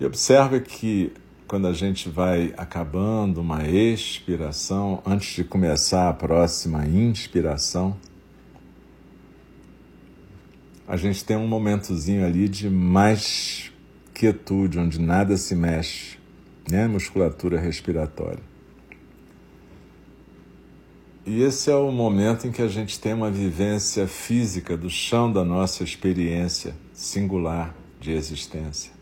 E 0.00 0.04
observa 0.04 0.60
que 0.60 1.12
quando 1.46 1.66
a 1.66 1.72
gente 1.72 2.08
vai 2.08 2.52
acabando 2.56 3.40
uma 3.40 3.66
expiração, 3.66 5.02
antes 5.06 5.36
de 5.36 5.44
começar 5.44 6.08
a 6.08 6.12
próxima 6.12 6.86
inspiração, 6.86 7.96
a 10.88 10.96
gente 10.96 11.24
tem 11.24 11.36
um 11.36 11.46
momentozinho 11.46 12.24
ali 12.24 12.48
de 12.48 12.70
mais 12.70 13.72
quietude, 14.14 14.78
onde 14.78 15.00
nada 15.00 15.36
se 15.36 15.54
mexe, 15.54 16.18
né? 16.70 16.86
Musculatura 16.86 17.60
respiratória. 17.60 18.55
E 21.26 21.42
esse 21.42 21.68
é 21.68 21.74
o 21.74 21.90
momento 21.90 22.46
em 22.46 22.52
que 22.52 22.62
a 22.62 22.68
gente 22.68 23.00
tem 23.00 23.12
uma 23.12 23.28
vivência 23.28 24.06
física 24.06 24.76
do 24.76 24.88
chão 24.88 25.32
da 25.32 25.44
nossa 25.44 25.82
experiência 25.82 26.72
singular 26.92 27.74
de 27.98 28.12
existência. 28.12 28.92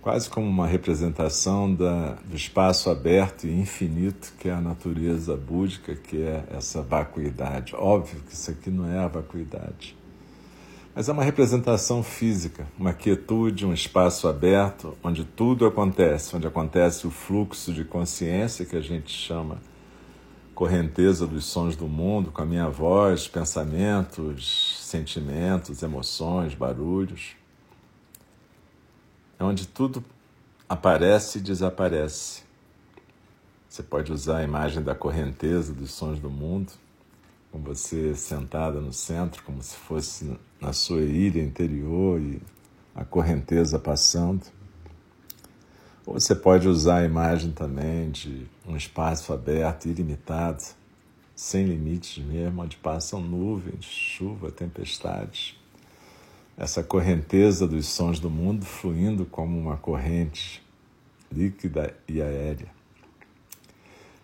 Quase 0.00 0.30
como 0.30 0.48
uma 0.48 0.66
representação 0.66 1.72
da, 1.74 2.14
do 2.24 2.34
espaço 2.34 2.88
aberto 2.88 3.46
e 3.46 3.52
infinito 3.52 4.32
que 4.38 4.48
é 4.48 4.52
a 4.52 4.60
natureza 4.62 5.36
búdica, 5.36 5.94
que 5.94 6.22
é 6.22 6.44
essa 6.50 6.80
vacuidade. 6.80 7.74
Óbvio 7.76 8.22
que 8.26 8.32
isso 8.32 8.50
aqui 8.50 8.70
não 8.70 8.90
é 8.90 8.98
a 8.98 9.06
vacuidade, 9.06 9.94
mas 10.94 11.10
é 11.10 11.12
uma 11.12 11.24
representação 11.24 12.02
física, 12.02 12.66
uma 12.78 12.94
quietude, 12.94 13.66
um 13.66 13.74
espaço 13.74 14.26
aberto 14.26 14.96
onde 15.04 15.26
tudo 15.26 15.66
acontece, 15.66 16.34
onde 16.34 16.46
acontece 16.46 17.06
o 17.06 17.10
fluxo 17.10 17.70
de 17.70 17.84
consciência 17.84 18.64
que 18.64 18.76
a 18.76 18.80
gente 18.80 19.12
chama 19.12 19.60
correnteza 20.54 21.26
dos 21.26 21.44
sons 21.44 21.76
do 21.76 21.88
mundo, 21.88 22.30
com 22.30 22.42
a 22.42 22.46
minha 22.46 22.68
voz, 22.68 23.26
pensamentos, 23.26 24.78
sentimentos, 24.80 25.82
emoções, 25.82 26.54
barulhos. 26.54 27.34
É 29.38 29.44
onde 29.44 29.66
tudo 29.66 30.04
aparece 30.68 31.38
e 31.38 31.42
desaparece. 31.42 32.42
Você 33.68 33.82
pode 33.82 34.12
usar 34.12 34.38
a 34.38 34.44
imagem 34.44 34.82
da 34.82 34.94
correnteza 34.94 35.72
dos 35.72 35.92
sons 35.92 36.20
do 36.20 36.30
mundo, 36.30 36.72
com 37.50 37.58
você 37.58 38.14
sentada 38.14 38.80
no 38.80 38.92
centro, 38.92 39.42
como 39.44 39.62
se 39.62 39.76
fosse 39.76 40.38
na 40.60 40.72
sua 40.72 41.00
ilha 41.00 41.42
interior 41.42 42.20
e 42.20 42.40
a 42.94 43.04
correnteza 43.04 43.78
passando. 43.78 44.42
Você 46.04 46.34
pode 46.34 46.66
usar 46.66 46.98
a 46.98 47.04
imagem 47.04 47.52
também 47.52 48.10
de 48.10 48.46
um 48.66 48.76
espaço 48.76 49.32
aberto, 49.32 49.86
ilimitado, 49.86 50.62
sem 51.34 51.64
limites 51.64 52.22
mesmo, 52.22 52.62
onde 52.62 52.76
passam 52.76 53.20
nuvens, 53.20 53.84
chuva, 53.84 54.50
tempestades. 54.50 55.56
Essa 56.56 56.82
correnteza 56.82 57.68
dos 57.68 57.86
sons 57.86 58.18
do 58.18 58.28
mundo 58.28 58.66
fluindo 58.66 59.24
como 59.24 59.56
uma 59.56 59.76
corrente 59.76 60.60
líquida 61.30 61.96
e 62.08 62.20
aérea. 62.20 62.68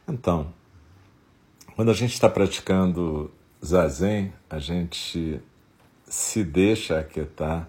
Então, 0.06 0.52
quando 1.76 1.92
a 1.92 1.94
gente 1.94 2.12
está 2.12 2.28
praticando 2.28 3.30
zazen, 3.64 4.32
a 4.50 4.58
gente 4.58 5.40
se 6.04 6.42
deixa 6.42 6.98
aquietar 6.98 7.68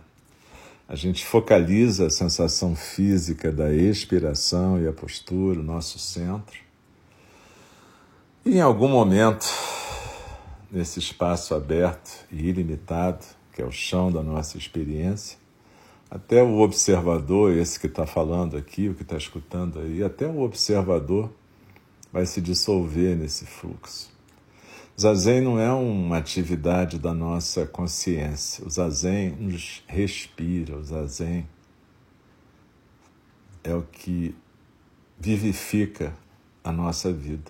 a 0.89 0.96
gente 0.96 1.24
focaliza 1.24 2.08
a 2.08 2.10
sensação 2.10 2.75
física 2.75 3.51
da 3.51 3.72
expiração 3.72 4.81
e 4.81 4.88
a 4.88 4.91
postura, 4.91 5.60
o 5.60 5.63
nosso 5.63 6.00
centro. 6.00 6.60
E 8.43 8.58
em 8.58 8.62
algum 8.62 8.88
momento, 8.88 9.46
nesse 10.72 10.98
espaço 10.98 11.53
aberto 11.53 12.25
e 12.31 12.50
ilimitado, 12.50 13.24
que 13.53 13.62
é 13.62 13.65
o 13.65 13.72
chão 13.72 14.12
da 14.12 14.24
nossa 14.24 14.58
experiência, 14.58 15.38
até 16.10 16.41
o 16.41 16.58
observador, 16.58 17.56
esse 17.56 17.80
que 17.80 17.86
está 17.86 18.08
falando 18.08 18.58
aqui, 18.58 18.89
o 18.89 18.95
que 18.95 19.04
está 19.04 19.15
escutando 19.15 19.78
aí, 19.78 20.04
até 20.04 20.25
o 20.25 20.39
observador 20.39 21.32
vai 22.12 22.25
se 22.25 22.41
dissolver 22.41 23.15
nesse 23.15 23.45
fluxo. 23.45 24.12
Zazen 24.99 25.39
não 25.39 25.57
é 25.57 25.71
uma 25.71 26.17
atividade 26.17 26.99
da 26.99 27.13
nossa 27.13 27.65
consciência. 27.65 28.65
O 28.65 28.69
zazen 28.69 29.29
nos 29.29 29.81
respira, 29.88 30.75
o 30.75 30.83
zazen 30.83 31.47
é 33.63 33.73
o 33.73 33.81
que 33.81 34.35
vivifica 35.17 36.13
a 36.62 36.73
nossa 36.73 37.13
vida. 37.13 37.49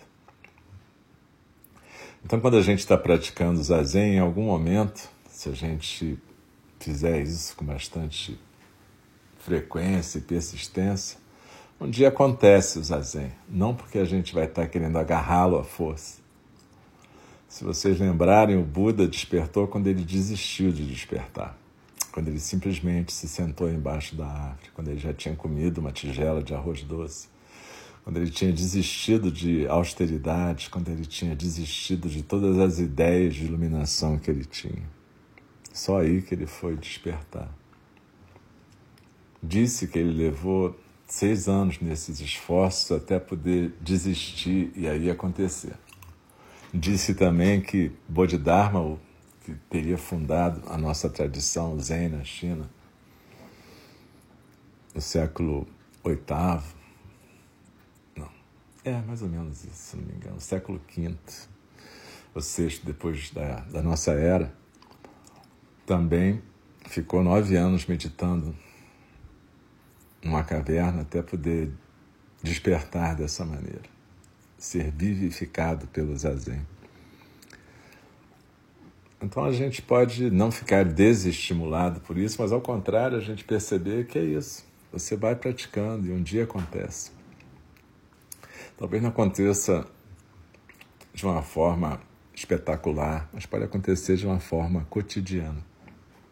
Então, 2.23 2.39
quando 2.39 2.55
a 2.55 2.61
gente 2.61 2.79
está 2.79 2.95
praticando 2.95 3.63
zazen, 3.63 4.17
em 4.17 4.19
algum 4.19 4.43
momento, 4.43 5.09
se 5.27 5.49
a 5.49 5.53
gente 5.53 6.19
fizer 6.79 7.19
isso 7.23 7.55
com 7.55 7.65
bastante 7.65 8.39
frequência 9.39 10.19
e 10.19 10.21
persistência, 10.21 11.17
um 11.81 11.89
dia 11.89 12.09
acontece 12.09 12.77
o 12.77 12.83
zazen. 12.83 13.31
Não 13.49 13.73
porque 13.73 13.97
a 13.97 14.05
gente 14.05 14.35
vai 14.35 14.45
estar 14.45 14.61
tá 14.61 14.67
querendo 14.67 14.99
agarrá-lo 14.99 15.57
à 15.57 15.63
força, 15.63 16.18
se 17.49 17.63
vocês 17.63 17.99
lembrarem, 17.99 18.55
o 18.55 18.63
Buda 18.63 19.07
despertou 19.07 19.67
quando 19.67 19.87
ele 19.87 20.03
desistiu 20.03 20.71
de 20.71 20.85
despertar. 20.85 21.57
Quando 22.11 22.27
ele 22.27 22.39
simplesmente 22.39 23.11
se 23.11 23.27
sentou 23.27 23.67
embaixo 23.67 24.15
da 24.15 24.27
árvore, 24.27 24.69
quando 24.75 24.89
ele 24.89 24.99
já 24.99 25.11
tinha 25.15 25.35
comido 25.35 25.79
uma 25.79 25.91
tigela 25.91 26.43
de 26.43 26.53
arroz 26.53 26.83
doce, 26.83 27.27
quando 28.03 28.17
ele 28.17 28.29
tinha 28.29 28.53
desistido 28.53 29.31
de 29.31 29.67
austeridade, 29.67 30.69
quando 30.69 30.89
ele 30.89 31.05
tinha 31.05 31.35
desistido 31.35 32.07
de 32.07 32.21
todas 32.21 32.59
as 32.59 32.77
ideias 32.77 33.33
de 33.33 33.45
iluminação 33.45 34.19
que 34.19 34.29
ele 34.29 34.45
tinha. 34.45 34.87
Só 35.73 36.01
aí 36.01 36.21
que 36.21 36.35
ele 36.35 36.45
foi 36.45 36.77
despertar. 36.77 37.49
Disse 39.41 39.87
que 39.87 39.97
ele 39.97 40.11
levou 40.11 40.79
seis 41.07 41.47
anos 41.47 41.79
nesses 41.79 42.19
esforços 42.19 42.91
até 42.91 43.19
poder 43.19 43.73
desistir 43.81 44.71
e 44.75 44.87
aí 44.87 45.09
acontecer. 45.09 45.73
Disse 46.73 47.15
também 47.15 47.61
que 47.61 47.91
Bodhidharma, 48.07 48.99
que 49.43 49.55
teria 49.71 49.97
fundado 49.97 50.61
a 50.69 50.77
nossa 50.77 51.09
tradição 51.09 51.79
Zen 51.79 52.09
na 52.09 52.23
China, 52.23 52.69
no 54.93 55.01
século 55.01 55.67
VIII, 56.05 56.61
não, 58.15 58.29
é 58.83 59.01
mais 59.01 59.23
ou 59.23 59.29
menos 59.29 59.63
isso, 59.63 59.73
se 59.73 59.97
não 59.97 60.03
me 60.03 60.13
engano, 60.13 60.39
século 60.39 60.79
V, 60.95 61.15
ou 62.35 62.41
sexto 62.41 62.85
depois 62.85 63.31
da, 63.31 63.61
da 63.61 63.81
nossa 63.81 64.11
era, 64.11 64.53
também 65.87 66.39
ficou 66.85 67.23
nove 67.23 67.55
anos 67.55 67.87
meditando 67.87 68.55
numa 70.23 70.43
caverna 70.43 71.01
até 71.01 71.23
poder 71.23 71.71
despertar 72.43 73.15
dessa 73.15 73.43
maneira 73.43 73.98
ser 74.59 74.91
vivificado 74.91 75.87
pelo 75.87 76.15
zazen. 76.17 76.61
Então 79.21 79.43
a 79.45 79.51
gente 79.51 79.81
pode 79.81 80.29
não 80.29 80.51
ficar 80.51 80.83
desestimulado 80.85 82.01
por 82.01 82.17
isso, 82.17 82.41
mas 82.41 82.51
ao 82.51 82.61
contrário, 82.61 83.17
a 83.17 83.21
gente 83.21 83.43
perceber 83.43 84.05
que 84.05 84.19
é 84.19 84.23
isso. 84.23 84.65
Você 84.91 85.15
vai 85.15 85.35
praticando 85.35 86.07
e 86.07 86.11
um 86.11 86.21
dia 86.21 86.43
acontece. 86.43 87.11
Talvez 88.77 89.01
não 89.01 89.09
aconteça 89.09 89.85
de 91.13 91.25
uma 91.25 91.41
forma 91.41 92.01
espetacular, 92.33 93.29
mas 93.33 93.45
pode 93.45 93.63
acontecer 93.63 94.15
de 94.15 94.25
uma 94.25 94.39
forma 94.39 94.85
cotidiana, 94.89 95.65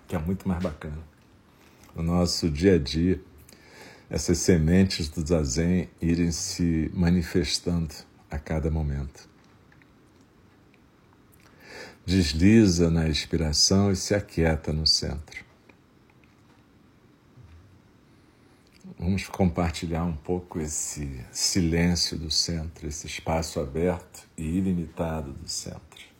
que 0.07 0.15
é 0.15 0.19
muito 0.19 0.47
mais 0.47 0.61
bacana. 0.61 1.03
No 1.93 2.03
nosso 2.03 2.49
dia 2.49 2.75
a 2.75 2.79
dia, 2.79 3.21
essas 4.09 4.37
sementes 4.37 5.09
do 5.09 5.25
zazen 5.25 5.89
irem 6.01 6.31
se 6.31 6.89
manifestando 6.93 8.06
a 8.29 8.37
cada 8.37 8.69
momento. 8.69 9.29
Desliza 12.05 12.89
na 12.89 13.07
expiração 13.09 13.91
e 13.91 13.95
se 13.95 14.15
aquieta 14.15 14.71
no 14.71 14.87
centro. 14.87 15.45
Vamos 18.97 19.27
compartilhar 19.27 20.03
um 20.05 20.15
pouco 20.15 20.59
esse 20.59 21.23
silêncio 21.31 22.17
do 22.17 22.31
centro, 22.31 22.87
esse 22.87 23.05
espaço 23.05 23.59
aberto 23.59 24.27
e 24.37 24.43
ilimitado 24.43 25.33
do 25.33 25.47
centro. 25.47 26.16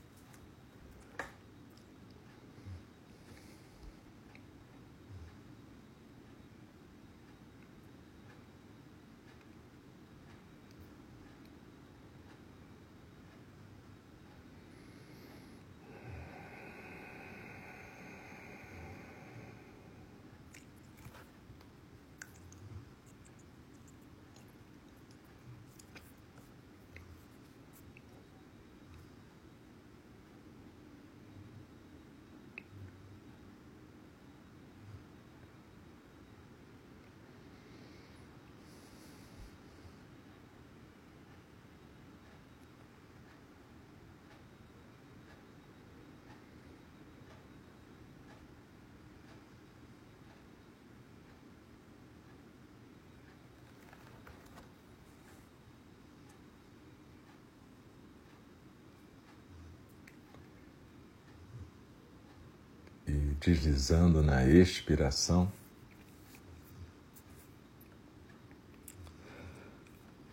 Deslizando 63.40 64.22
na 64.24 64.46
expiração. 64.46 65.52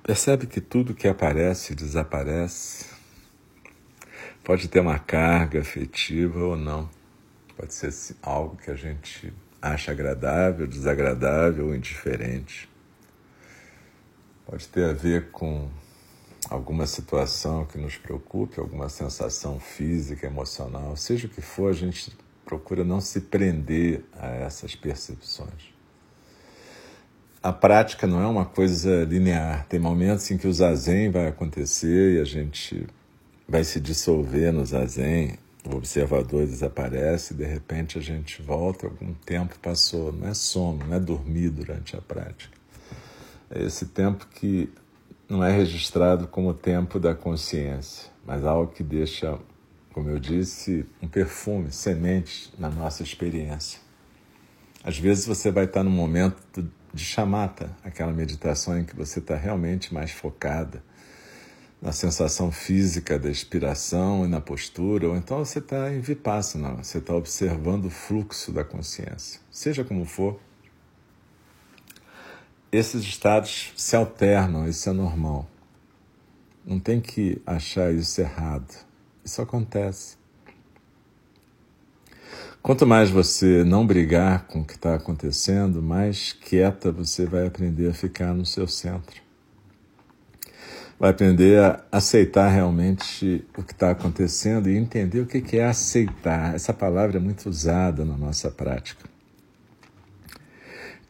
Percebe 0.03 0.47
que 0.47 0.61
tudo 0.61 0.95
que 0.95 1.09
aparece 1.09 1.75
desaparece. 1.75 2.87
Pode 4.43 4.69
ter 4.69 4.81
uma 4.81 4.99
carga 4.99 5.61
afetiva 5.61 6.41
ou 6.41 6.57
não. 6.57 6.91
Pode 7.57 7.73
ser 7.73 8.17
algo 8.23 8.57
que 8.57 8.71
a 8.71 8.75
gente 8.75 9.33
acha 9.63 9.93
agradável, 9.93 10.67
desagradável 10.67 11.69
ou 11.69 11.75
indiferente. 11.75 12.69
Pode 14.45 14.69
ter 14.69 14.85
a 14.91 14.93
ver 14.93 15.31
com 15.31 15.71
alguma 16.51 16.87
situação 16.87 17.65
que 17.65 17.79
nos 17.79 17.97
preocupe, 17.97 18.61
alguma 18.61 18.91
sensação 18.91 19.59
física, 19.59 20.27
emocional, 20.27 20.95
seja 20.97 21.27
o 21.27 21.31
que 21.31 21.41
for, 21.41 21.71
a 21.71 21.75
gente 21.75 22.15
procura 22.45 22.85
não 22.85 23.01
se 23.01 23.23
prender 23.23 24.05
a 24.13 24.29
essas 24.29 24.75
percepções. 24.75 25.73
A 27.43 27.53
prática 27.53 28.07
não 28.07 28.23
é 28.23 28.27
uma 28.27 28.47
coisa 28.47 29.05
linear. 29.05 29.67
Tem 29.69 29.79
momentos 29.79 30.31
em 30.31 30.39
que 30.39 30.47
o 30.47 30.53
zazen 30.53 31.11
vai 31.11 31.27
acontecer 31.27 32.17
e 32.17 32.21
a 32.21 32.25
gente 32.25 32.87
vai 33.47 33.63
se 33.65 33.79
dissolver 33.81 34.53
no 34.53 34.65
zazen, 34.65 35.39
o 35.67 35.77
observador 35.77 36.47
desaparece 36.47 37.35
e 37.35 37.37
de 37.37 37.45
repente 37.45 37.99
a 37.99 38.01
gente 38.01 38.41
volta, 38.43 38.87
algum 38.87 39.15
tempo 39.15 39.59
passou. 39.59 40.13
Não 40.13 40.29
é 40.29 40.35
sono, 40.35 40.87
não 40.87 40.97
é 40.97 41.01
dormir 41.01 41.51
durante 41.51 41.97
a 41.97 42.01
prática. 42.01 42.57
É 43.51 43.63
esse 43.63 43.87
tempo 43.87 44.27
que 44.27 44.71
não 45.29 45.43
é 45.43 45.51
registrado 45.55 46.27
como 46.27 46.53
tempo 46.53 46.99
da 46.99 47.15
consciência, 47.15 48.11
mas 48.27 48.45
algo 48.45 48.73
que 48.73 48.83
deixa, 48.83 49.39
como 49.95 50.11
eu 50.11 50.19
disse, 50.19 50.85
um 51.01 51.07
perfume, 51.07 51.71
semente 51.71 52.53
na 52.59 52.69
nossa 52.69 53.05
experiência. 53.05 53.79
Às 54.83 54.99
vezes 54.99 55.25
você 55.25 55.53
vai 55.53 55.67
estar 55.67 55.85
no 55.85 55.91
momento 55.91 56.69
de 56.93 57.05
chamata, 57.05 57.71
aquela 57.85 58.13
meditação 58.13 58.77
em 58.77 58.85
que 58.85 58.95
você 58.95 59.21
está 59.21 59.37
realmente 59.37 59.95
mais 59.95 60.11
focada 60.11 60.83
na 61.81 61.93
sensação 61.93 62.51
física 62.51 63.19
da 63.19 63.31
expiração 63.31 64.25
e 64.25 64.29
na 64.29 64.41
postura, 64.41 65.09
ou 65.09 65.17
então 65.17 65.45
você 65.45 65.61
está 65.61 65.93
em 65.93 66.01
vipassana, 66.01 66.71
você 66.71 66.99
está 66.99 67.15
observando 67.15 67.85
o 67.85 67.91
fluxo 67.91 68.51
da 68.51 68.65
consciência. 68.65 69.41
Seja 69.49 69.85
como 69.85 70.05
for, 70.05 70.41
esses 72.73 73.05
estados 73.05 73.73
se 73.77 73.95
alternam, 73.95 74.67
isso 74.67 74.89
é 74.89 74.93
normal. 74.93 75.49
Não 76.65 76.81
tem 76.81 77.01
que 77.01 77.41
achar 77.47 77.93
isso 77.95 78.21
errado. 78.21 78.85
Isso 79.25 79.41
acontece. 79.41 80.17
Quanto 82.63 82.87
mais 82.87 83.11
você 83.11 83.63
não 83.65 83.87
brigar 83.87 84.47
com 84.47 84.61
o 84.61 84.65
que 84.65 84.75
está 84.75 84.95
acontecendo, 84.95 85.83
mais 85.83 86.33
quieta 86.33 86.91
você 86.91 87.27
vai 87.27 87.47
aprender 87.47 87.91
a 87.91 87.95
ficar 87.95 88.33
no 88.35 88.47
seu 88.47 88.67
centro. 88.67 89.23
Vai 90.99 91.11
aprender 91.11 91.59
a 91.61 91.85
aceitar 91.93 92.49
realmente 92.49 93.45
o 93.57 93.63
que 93.63 93.73
está 93.73 93.91
acontecendo 93.91 94.71
e 94.71 94.77
entender 94.77 95.21
o 95.21 95.27
que 95.27 95.59
é 95.59 95.65
aceitar. 95.67 96.55
Essa 96.55 96.73
palavra 96.73 97.19
é 97.19 97.21
muito 97.21 97.49
usada 97.49 98.05
na 98.05 98.17
nossa 98.17 98.51
prática. 98.51 99.14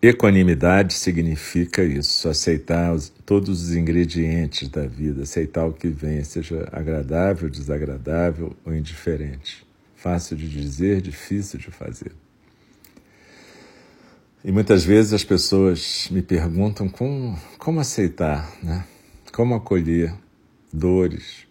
Equanimidade 0.06 0.94
significa 0.94 1.82
isso, 1.82 2.28
aceitar 2.28 2.92
os, 2.92 3.08
todos 3.24 3.62
os 3.62 3.74
ingredientes 3.74 4.68
da 4.68 4.86
vida, 4.86 5.22
aceitar 5.22 5.64
o 5.64 5.72
que 5.72 5.88
vem, 5.88 6.22
seja 6.22 6.68
agradável, 6.72 7.48
desagradável 7.48 8.54
ou 8.64 8.74
indiferente. 8.74 9.66
Fácil 9.96 10.36
de 10.36 10.48
dizer, 10.48 11.00
difícil 11.00 11.58
de 11.58 11.70
fazer. 11.70 12.12
E 14.44 14.52
muitas 14.52 14.84
vezes 14.84 15.14
as 15.14 15.24
pessoas 15.24 16.08
me 16.10 16.20
perguntam 16.20 16.86
como, 16.86 17.38
como 17.56 17.80
aceitar, 17.80 18.52
né? 18.62 18.84
como 19.32 19.54
acolher 19.54 20.12
dores, 20.70 21.46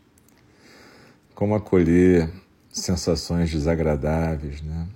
como 1.33 1.55
acolher 1.55 2.29
sensações 2.71 3.49
desagradáveis. 3.49 4.61
Né? 4.61 4.87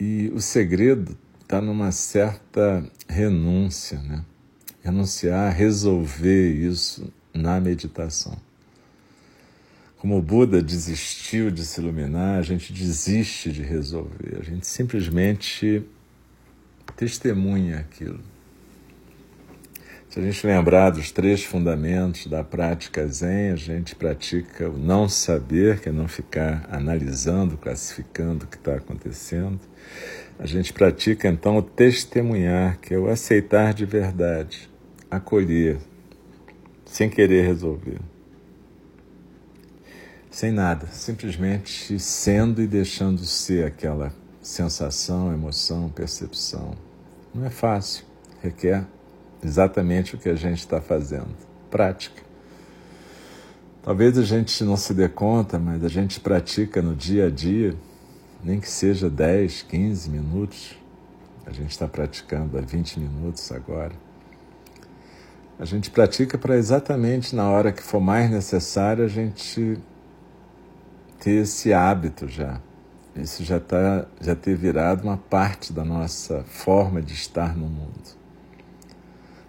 E 0.00 0.32
o 0.34 0.40
segredo 0.40 1.18
está 1.46 1.60
numa 1.60 1.92
certa 1.92 2.84
renúncia, 3.08 4.00
né? 4.00 4.24
Renunciar, 4.82 5.54
resolver 5.54 6.50
isso 6.50 7.12
na 7.32 7.60
meditação. 7.60 8.36
Como 9.96 10.18
o 10.18 10.22
Buda 10.22 10.60
desistiu 10.60 11.52
de 11.52 11.64
se 11.64 11.80
iluminar, 11.80 12.40
a 12.40 12.42
gente 12.42 12.72
desiste 12.72 13.52
de 13.52 13.62
resolver, 13.62 14.38
a 14.40 14.42
gente 14.42 14.66
simplesmente 14.66 15.84
testemunha 16.96 17.78
aquilo. 17.78 18.20
Se 20.16 20.20
a 20.20 20.24
gente 20.24 20.46
lembrar 20.46 20.88
dos 20.88 21.12
três 21.12 21.44
fundamentos 21.44 22.26
da 22.26 22.42
prática 22.42 23.06
Zen, 23.06 23.50
a 23.50 23.56
gente 23.56 23.94
pratica 23.94 24.66
o 24.66 24.78
não 24.78 25.10
saber, 25.10 25.78
que 25.78 25.90
é 25.90 25.92
não 25.92 26.08
ficar 26.08 26.66
analisando, 26.70 27.58
classificando 27.58 28.46
o 28.46 28.48
que 28.48 28.56
está 28.56 28.76
acontecendo. 28.76 29.60
A 30.38 30.46
gente 30.46 30.72
pratica 30.72 31.28
então 31.28 31.58
o 31.58 31.62
testemunhar, 31.62 32.78
que 32.78 32.94
é 32.94 32.98
o 32.98 33.10
aceitar 33.10 33.74
de 33.74 33.84
verdade, 33.84 34.70
acolher, 35.10 35.76
sem 36.86 37.10
querer 37.10 37.46
resolver. 37.46 37.98
Sem 40.30 40.50
nada, 40.50 40.86
simplesmente 40.86 41.98
sendo 41.98 42.62
e 42.62 42.66
deixando 42.66 43.22
ser 43.22 43.66
aquela 43.66 44.10
sensação, 44.40 45.30
emoção, 45.30 45.90
percepção. 45.90 46.74
Não 47.34 47.44
é 47.44 47.50
fácil, 47.50 48.06
requer 48.42 48.86
exatamente 49.42 50.14
o 50.14 50.18
que 50.18 50.28
a 50.28 50.34
gente 50.34 50.58
está 50.58 50.80
fazendo 50.80 51.34
prática. 51.70 52.22
Talvez 53.82 54.18
a 54.18 54.22
gente 54.22 54.64
não 54.64 54.76
se 54.76 54.92
dê 54.92 55.08
conta, 55.08 55.58
mas 55.58 55.84
a 55.84 55.88
gente 55.88 56.18
pratica 56.18 56.82
no 56.82 56.94
dia 56.94 57.26
a 57.26 57.30
dia 57.30 57.76
nem 58.42 58.60
que 58.60 58.68
seja 58.68 59.08
10, 59.08 59.62
15 59.62 60.10
minutos. 60.10 60.78
A 61.44 61.50
gente 61.50 61.70
está 61.70 61.86
praticando 61.86 62.58
há 62.58 62.60
20 62.60 63.00
minutos 63.00 63.50
agora. 63.52 63.92
A 65.58 65.64
gente 65.64 65.90
pratica 65.90 66.36
para 66.36 66.56
exatamente 66.56 67.34
na 67.34 67.48
hora 67.48 67.72
que 67.72 67.82
for 67.82 68.00
mais 68.00 68.30
necessário 68.30 69.04
a 69.04 69.08
gente 69.08 69.78
ter 71.18 71.42
esse 71.42 71.72
hábito 71.72 72.28
já. 72.28 72.60
Isso 73.14 73.42
já, 73.42 73.58
tá, 73.58 74.06
já 74.20 74.36
ter 74.36 74.54
virado 74.54 75.04
uma 75.04 75.16
parte 75.16 75.72
da 75.72 75.84
nossa 75.84 76.44
forma 76.44 77.00
de 77.00 77.14
estar 77.14 77.56
no 77.56 77.66
mundo. 77.66 78.16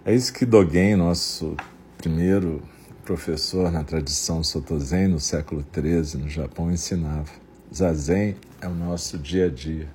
É 0.08 0.14
isso 0.14 0.32
que 0.32 0.46
Dogen, 0.46 0.96
nosso 0.96 1.54
primeiro 1.98 2.62
professor 3.04 3.70
na 3.70 3.84
tradição 3.84 4.42
Soto 4.42 4.80
Zen 4.80 5.08
no 5.08 5.20
século 5.20 5.62
XIII 5.70 6.22
no 6.22 6.30
Japão, 6.30 6.72
ensinava. 6.72 7.30
Zazen 7.74 8.34
é 8.58 8.66
o 8.66 8.74
nosso 8.74 9.18
dia 9.18 9.44
a 9.44 9.48
dia. 9.50 9.86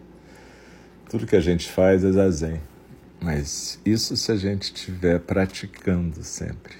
Tudo 1.10 1.26
que 1.26 1.36
a 1.36 1.40
gente 1.40 1.68
faz 1.68 2.04
é 2.04 2.12
zazen, 2.12 2.62
mas 3.20 3.80
isso 3.84 4.16
se 4.16 4.32
a 4.32 4.36
gente 4.36 4.66
estiver 4.66 5.20
praticando 5.20 6.24
sempre. 6.24 6.76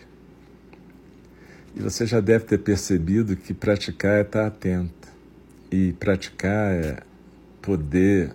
E 1.76 1.80
você 1.80 2.06
já 2.06 2.20
deve 2.20 2.46
ter 2.46 2.60
percebido 2.60 3.36
que 3.36 3.52
praticar 3.52 4.20
é 4.20 4.22
estar 4.22 4.46
atento. 4.46 5.08
E 5.72 5.94
praticar 5.94 6.72
é 6.72 7.00
poder 7.64 8.32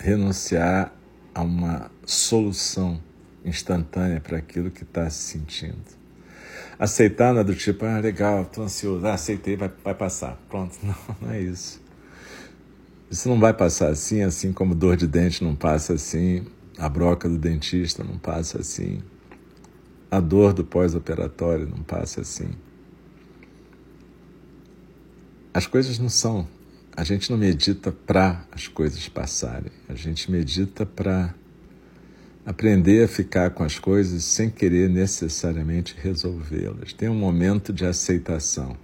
renunciar 0.00 0.92
a 1.32 1.42
uma 1.42 1.88
solução 2.04 3.00
instantânea 3.46 4.20
para 4.20 4.36
aquilo 4.36 4.70
que 4.70 4.82
está 4.82 5.08
se 5.08 5.22
sentindo. 5.22 5.96
Aceitar 6.78 7.32
não 7.32 7.40
é 7.40 7.44
do 7.44 7.54
tipo, 7.54 7.86
ah, 7.86 7.98
legal, 7.98 8.42
estou 8.42 8.64
ansioso, 8.64 9.06
ah, 9.06 9.14
aceitei, 9.14 9.56
vai, 9.56 9.70
vai 9.82 9.94
passar. 9.94 10.38
Pronto, 10.48 10.76
não, 10.84 10.94
não 11.22 11.30
é 11.30 11.40
isso. 11.40 11.80
Isso 13.10 13.28
não 13.28 13.38
vai 13.38 13.54
passar 13.54 13.88
assim, 13.88 14.22
assim 14.22 14.52
como 14.52 14.74
dor 14.74 14.96
de 14.96 15.06
dente 15.06 15.42
não 15.42 15.54
passa 15.54 15.94
assim, 15.94 16.44
a 16.76 16.88
broca 16.88 17.28
do 17.28 17.38
dentista 17.38 18.02
não 18.02 18.18
passa 18.18 18.58
assim, 18.58 19.00
a 20.10 20.18
dor 20.18 20.52
do 20.52 20.64
pós-operatório 20.64 21.66
não 21.68 21.82
passa 21.84 22.20
assim. 22.22 22.50
As 25.54 25.66
coisas 25.66 25.98
não 25.98 26.08
são. 26.08 26.46
A 26.94 27.04
gente 27.04 27.30
não 27.30 27.38
medita 27.38 27.92
para 27.92 28.44
as 28.50 28.68
coisas 28.68 29.08
passarem, 29.08 29.70
a 29.88 29.94
gente 29.94 30.30
medita 30.30 30.84
para 30.84 31.34
aprender 32.46 33.04
a 33.04 33.08
ficar 33.08 33.50
com 33.50 33.64
as 33.64 33.76
coisas 33.76 34.22
sem 34.22 34.48
querer 34.48 34.88
necessariamente 34.88 35.96
resolvê-las. 36.00 36.92
Tem 36.92 37.08
um 37.08 37.14
momento 37.14 37.72
de 37.72 37.84
aceitação. 37.84 38.76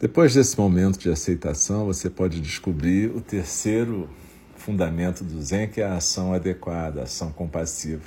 Depois 0.00 0.34
desse 0.34 0.56
momento 0.56 0.96
de 0.96 1.10
aceitação, 1.10 1.86
você 1.86 2.08
pode 2.08 2.40
descobrir 2.40 3.10
o 3.10 3.20
terceiro 3.20 4.08
fundamento 4.54 5.24
do 5.24 5.42
Zen, 5.42 5.66
que 5.66 5.80
é 5.80 5.86
a 5.86 5.96
ação 5.96 6.32
adequada, 6.32 7.00
a 7.00 7.04
ação 7.04 7.32
compassiva. 7.32 8.04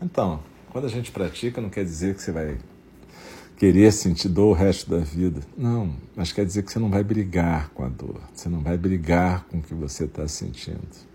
Então, 0.00 0.40
quando 0.70 0.84
a 0.84 0.90
gente 0.90 1.10
pratica, 1.10 1.60
não 1.60 1.68
quer 1.68 1.84
dizer 1.84 2.14
que 2.14 2.22
você 2.22 2.30
vai 2.30 2.58
querer 3.56 3.92
sentir 3.92 4.28
dor 4.28 4.50
o 4.50 4.52
resto 4.52 4.88
da 4.88 4.98
vida. 4.98 5.40
Não, 5.56 5.96
mas 6.14 6.30
quer 6.30 6.44
dizer 6.44 6.62
que 6.62 6.70
você 6.70 6.78
não 6.78 6.90
vai 6.90 7.02
brigar 7.02 7.70
com 7.70 7.84
a 7.84 7.88
dor, 7.88 8.20
você 8.32 8.48
não 8.48 8.60
vai 8.60 8.78
brigar 8.78 9.44
com 9.46 9.58
o 9.58 9.62
que 9.62 9.74
você 9.74 10.04
está 10.04 10.28
sentindo. 10.28 11.11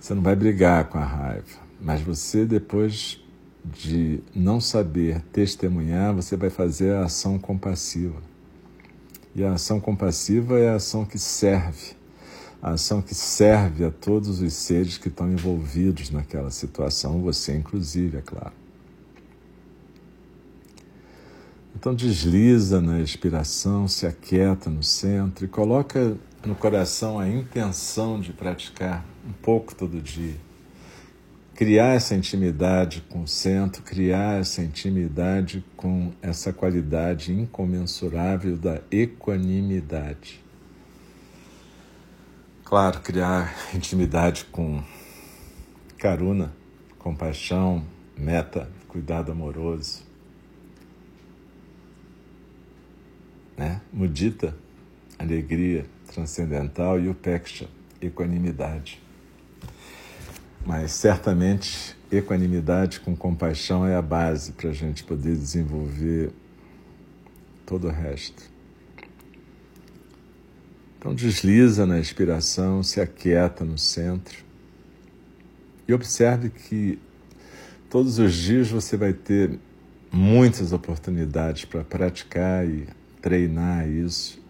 Você 0.00 0.14
não 0.14 0.22
vai 0.22 0.34
brigar 0.34 0.88
com 0.88 0.96
a 0.96 1.04
raiva, 1.04 1.60
mas 1.78 2.00
você, 2.00 2.46
depois 2.46 3.22
de 3.62 4.20
não 4.34 4.58
saber 4.58 5.20
testemunhar, 5.30 6.14
você 6.14 6.38
vai 6.38 6.48
fazer 6.48 6.94
a 6.94 7.04
ação 7.04 7.38
compassiva. 7.38 8.16
E 9.34 9.44
a 9.44 9.52
ação 9.52 9.78
compassiva 9.78 10.58
é 10.58 10.70
a 10.70 10.76
ação 10.76 11.04
que 11.04 11.18
serve, 11.18 11.92
a 12.62 12.70
ação 12.70 13.02
que 13.02 13.14
serve 13.14 13.84
a 13.84 13.90
todos 13.90 14.40
os 14.40 14.54
seres 14.54 14.96
que 14.96 15.08
estão 15.08 15.30
envolvidos 15.30 16.10
naquela 16.10 16.50
situação, 16.50 17.20
você 17.20 17.54
inclusive, 17.54 18.16
é 18.16 18.22
claro. 18.22 18.54
Então 21.76 21.94
desliza 21.94 22.80
na 22.80 23.00
expiração, 23.00 23.86
se 23.86 24.06
aquieta 24.06 24.70
no 24.70 24.82
centro 24.82 25.44
e 25.44 25.48
coloca 25.48 26.16
no 26.44 26.54
coração 26.54 27.18
a 27.18 27.28
intenção 27.28 28.18
de 28.18 28.32
praticar 28.32 29.04
um 29.26 29.32
pouco 29.32 29.74
todo 29.74 30.00
dia. 30.00 30.36
Criar 31.54 31.94
essa 31.94 32.14
intimidade 32.14 33.04
com 33.08 33.22
o 33.22 33.28
centro, 33.28 33.82
criar 33.82 34.40
essa 34.40 34.62
intimidade 34.62 35.62
com 35.76 36.12
essa 36.22 36.52
qualidade 36.52 37.32
incomensurável 37.32 38.56
da 38.56 38.80
equanimidade. 38.90 40.40
Claro, 42.64 43.00
criar 43.00 43.54
intimidade 43.74 44.46
com 44.46 44.82
caruna, 45.98 46.52
compaixão, 46.98 47.84
meta, 48.16 48.70
cuidado 48.88 49.32
amoroso 49.32 50.10
né? 53.60 53.82
mudita, 53.92 54.56
alegria 55.18 55.84
transcendental, 56.06 56.98
e 56.98 57.10
o 57.10 57.14
peksha, 57.14 57.68
equanimidade. 58.00 58.98
Mas 60.64 60.92
certamente 60.92 61.96
equanimidade 62.10 63.00
com 63.00 63.16
compaixão 63.16 63.86
é 63.86 63.94
a 63.94 64.02
base 64.02 64.52
para 64.52 64.70
a 64.70 64.72
gente 64.72 65.04
poder 65.04 65.36
desenvolver 65.36 66.30
todo 67.64 67.86
o 67.88 67.90
resto. 67.90 68.42
Então 70.98 71.14
desliza 71.14 71.86
na 71.86 71.98
expiração, 71.98 72.82
se 72.82 73.00
aquieta 73.00 73.64
no 73.64 73.78
centro 73.78 74.44
e 75.88 75.94
observe 75.94 76.50
que 76.50 76.98
todos 77.88 78.18
os 78.18 78.34
dias 78.34 78.68
você 78.68 78.96
vai 78.96 79.12
ter 79.12 79.58
muitas 80.12 80.72
oportunidades 80.72 81.64
para 81.64 81.82
praticar 81.82 82.68
e 82.68 82.86
treinar 83.22 83.88
isso 83.88 84.40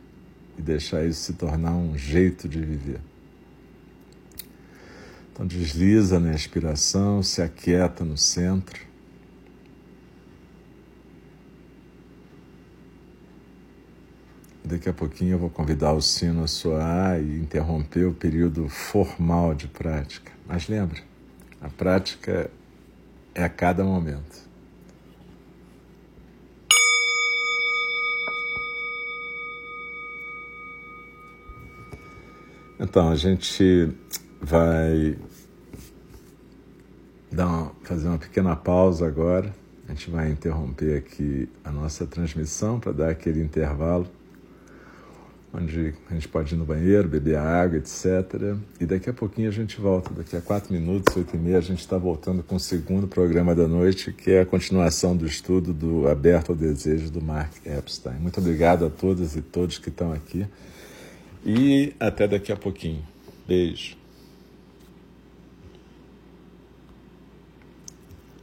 e 0.59 0.62
deixar 0.62 1.05
isso 1.05 1.20
se 1.20 1.33
tornar 1.35 1.73
um 1.73 1.96
jeito 1.96 2.49
de 2.49 2.59
viver. 2.59 3.01
Então 5.33 5.47
desliza 5.47 6.19
na 6.21 6.35
expiração, 6.35 7.23
se 7.23 7.40
aquieta 7.40 8.05
no 8.05 8.16
centro. 8.16 8.88
Daqui 14.62 14.88
a 14.88 14.93
pouquinho 14.93 15.33
eu 15.33 15.38
vou 15.38 15.51
convidar 15.51 15.93
o 15.93 16.01
sino 16.01 16.45
a 16.45 16.47
soar 16.47 17.21
e 17.21 17.40
interromper 17.40 18.07
o 18.07 18.14
período 18.14 18.69
formal 18.69 19.55
de 19.55 19.66
prática. 19.66 20.31
Mas 20.47 20.69
lembra, 20.69 21.01
a 21.61 21.69
prática 21.69 22.51
é 23.35 23.43
a 23.43 23.49
cada 23.49 23.83
momento. 23.85 24.49
Então, 32.79 33.11
a 33.11 33.14
gente 33.14 33.93
vai 34.40 35.16
dar 37.31 37.46
uma, 37.46 37.72
fazer 37.83 38.09
uma 38.09 38.18
pequena 38.18 38.57
pausa 38.57 39.07
agora. 39.07 39.55
A 39.88 39.92
gente 39.92 40.11
vai 40.11 40.31
interromper 40.31 40.98
aqui 40.98 41.48
a 41.64 41.70
nossa 41.70 42.07
transmissão 42.07 42.79
para 42.79 42.92
dar 42.92 43.11
aquele 43.11 43.42
intervalo 43.42 44.07
onde 45.53 45.94
a 46.09 46.14
gente 46.14 46.29
pode 46.29 46.55
ir 46.55 46.59
no 46.59 46.64
banheiro, 46.64 47.09
beber 47.09 47.37
água, 47.37 47.79
etc. 47.79 48.57
E 48.81 48.87
daqui 48.87 49.11
a 49.11 49.12
pouquinho 49.12 49.48
a 49.48 49.53
gente 49.53 49.81
volta. 49.81 50.12
Daqui 50.14 50.37
a 50.37 50.40
quatro 50.40 50.72
minutos, 50.72 51.16
oito 51.16 51.35
e 51.35 51.38
meia, 51.38 51.59
a 51.59 51.61
gente 51.61 51.81
está 51.81 51.98
voltando 51.98 52.42
com 52.42 52.57
o 52.57 52.61
segundo 52.61 53.09
programa 53.09 53.55
da 53.55 53.66
noite, 53.66 54.12
que 54.12 54.31
é 54.31 54.40
a 54.40 54.46
continuação 54.46 55.16
do 55.16 55.26
estudo 55.26 55.72
do 55.72 56.09
Aberto 56.09 56.50
ao 56.50 56.57
Desejo 56.57 57.11
do 57.11 57.20
Mark 57.20 57.53
Epstein. 57.66 58.18
Muito 58.20 58.38
obrigado 58.38 58.87
a 58.87 58.90
todas 58.90 59.37
e 59.37 59.42
todos 59.42 59.79
que 59.79 59.88
estão 59.88 60.12
aqui. 60.12 60.46
E 61.44 61.94
até 61.98 62.29
daqui 62.29 62.53
a 62.53 62.57
pouquinho. 62.57 63.03
Beijo. 63.46 63.99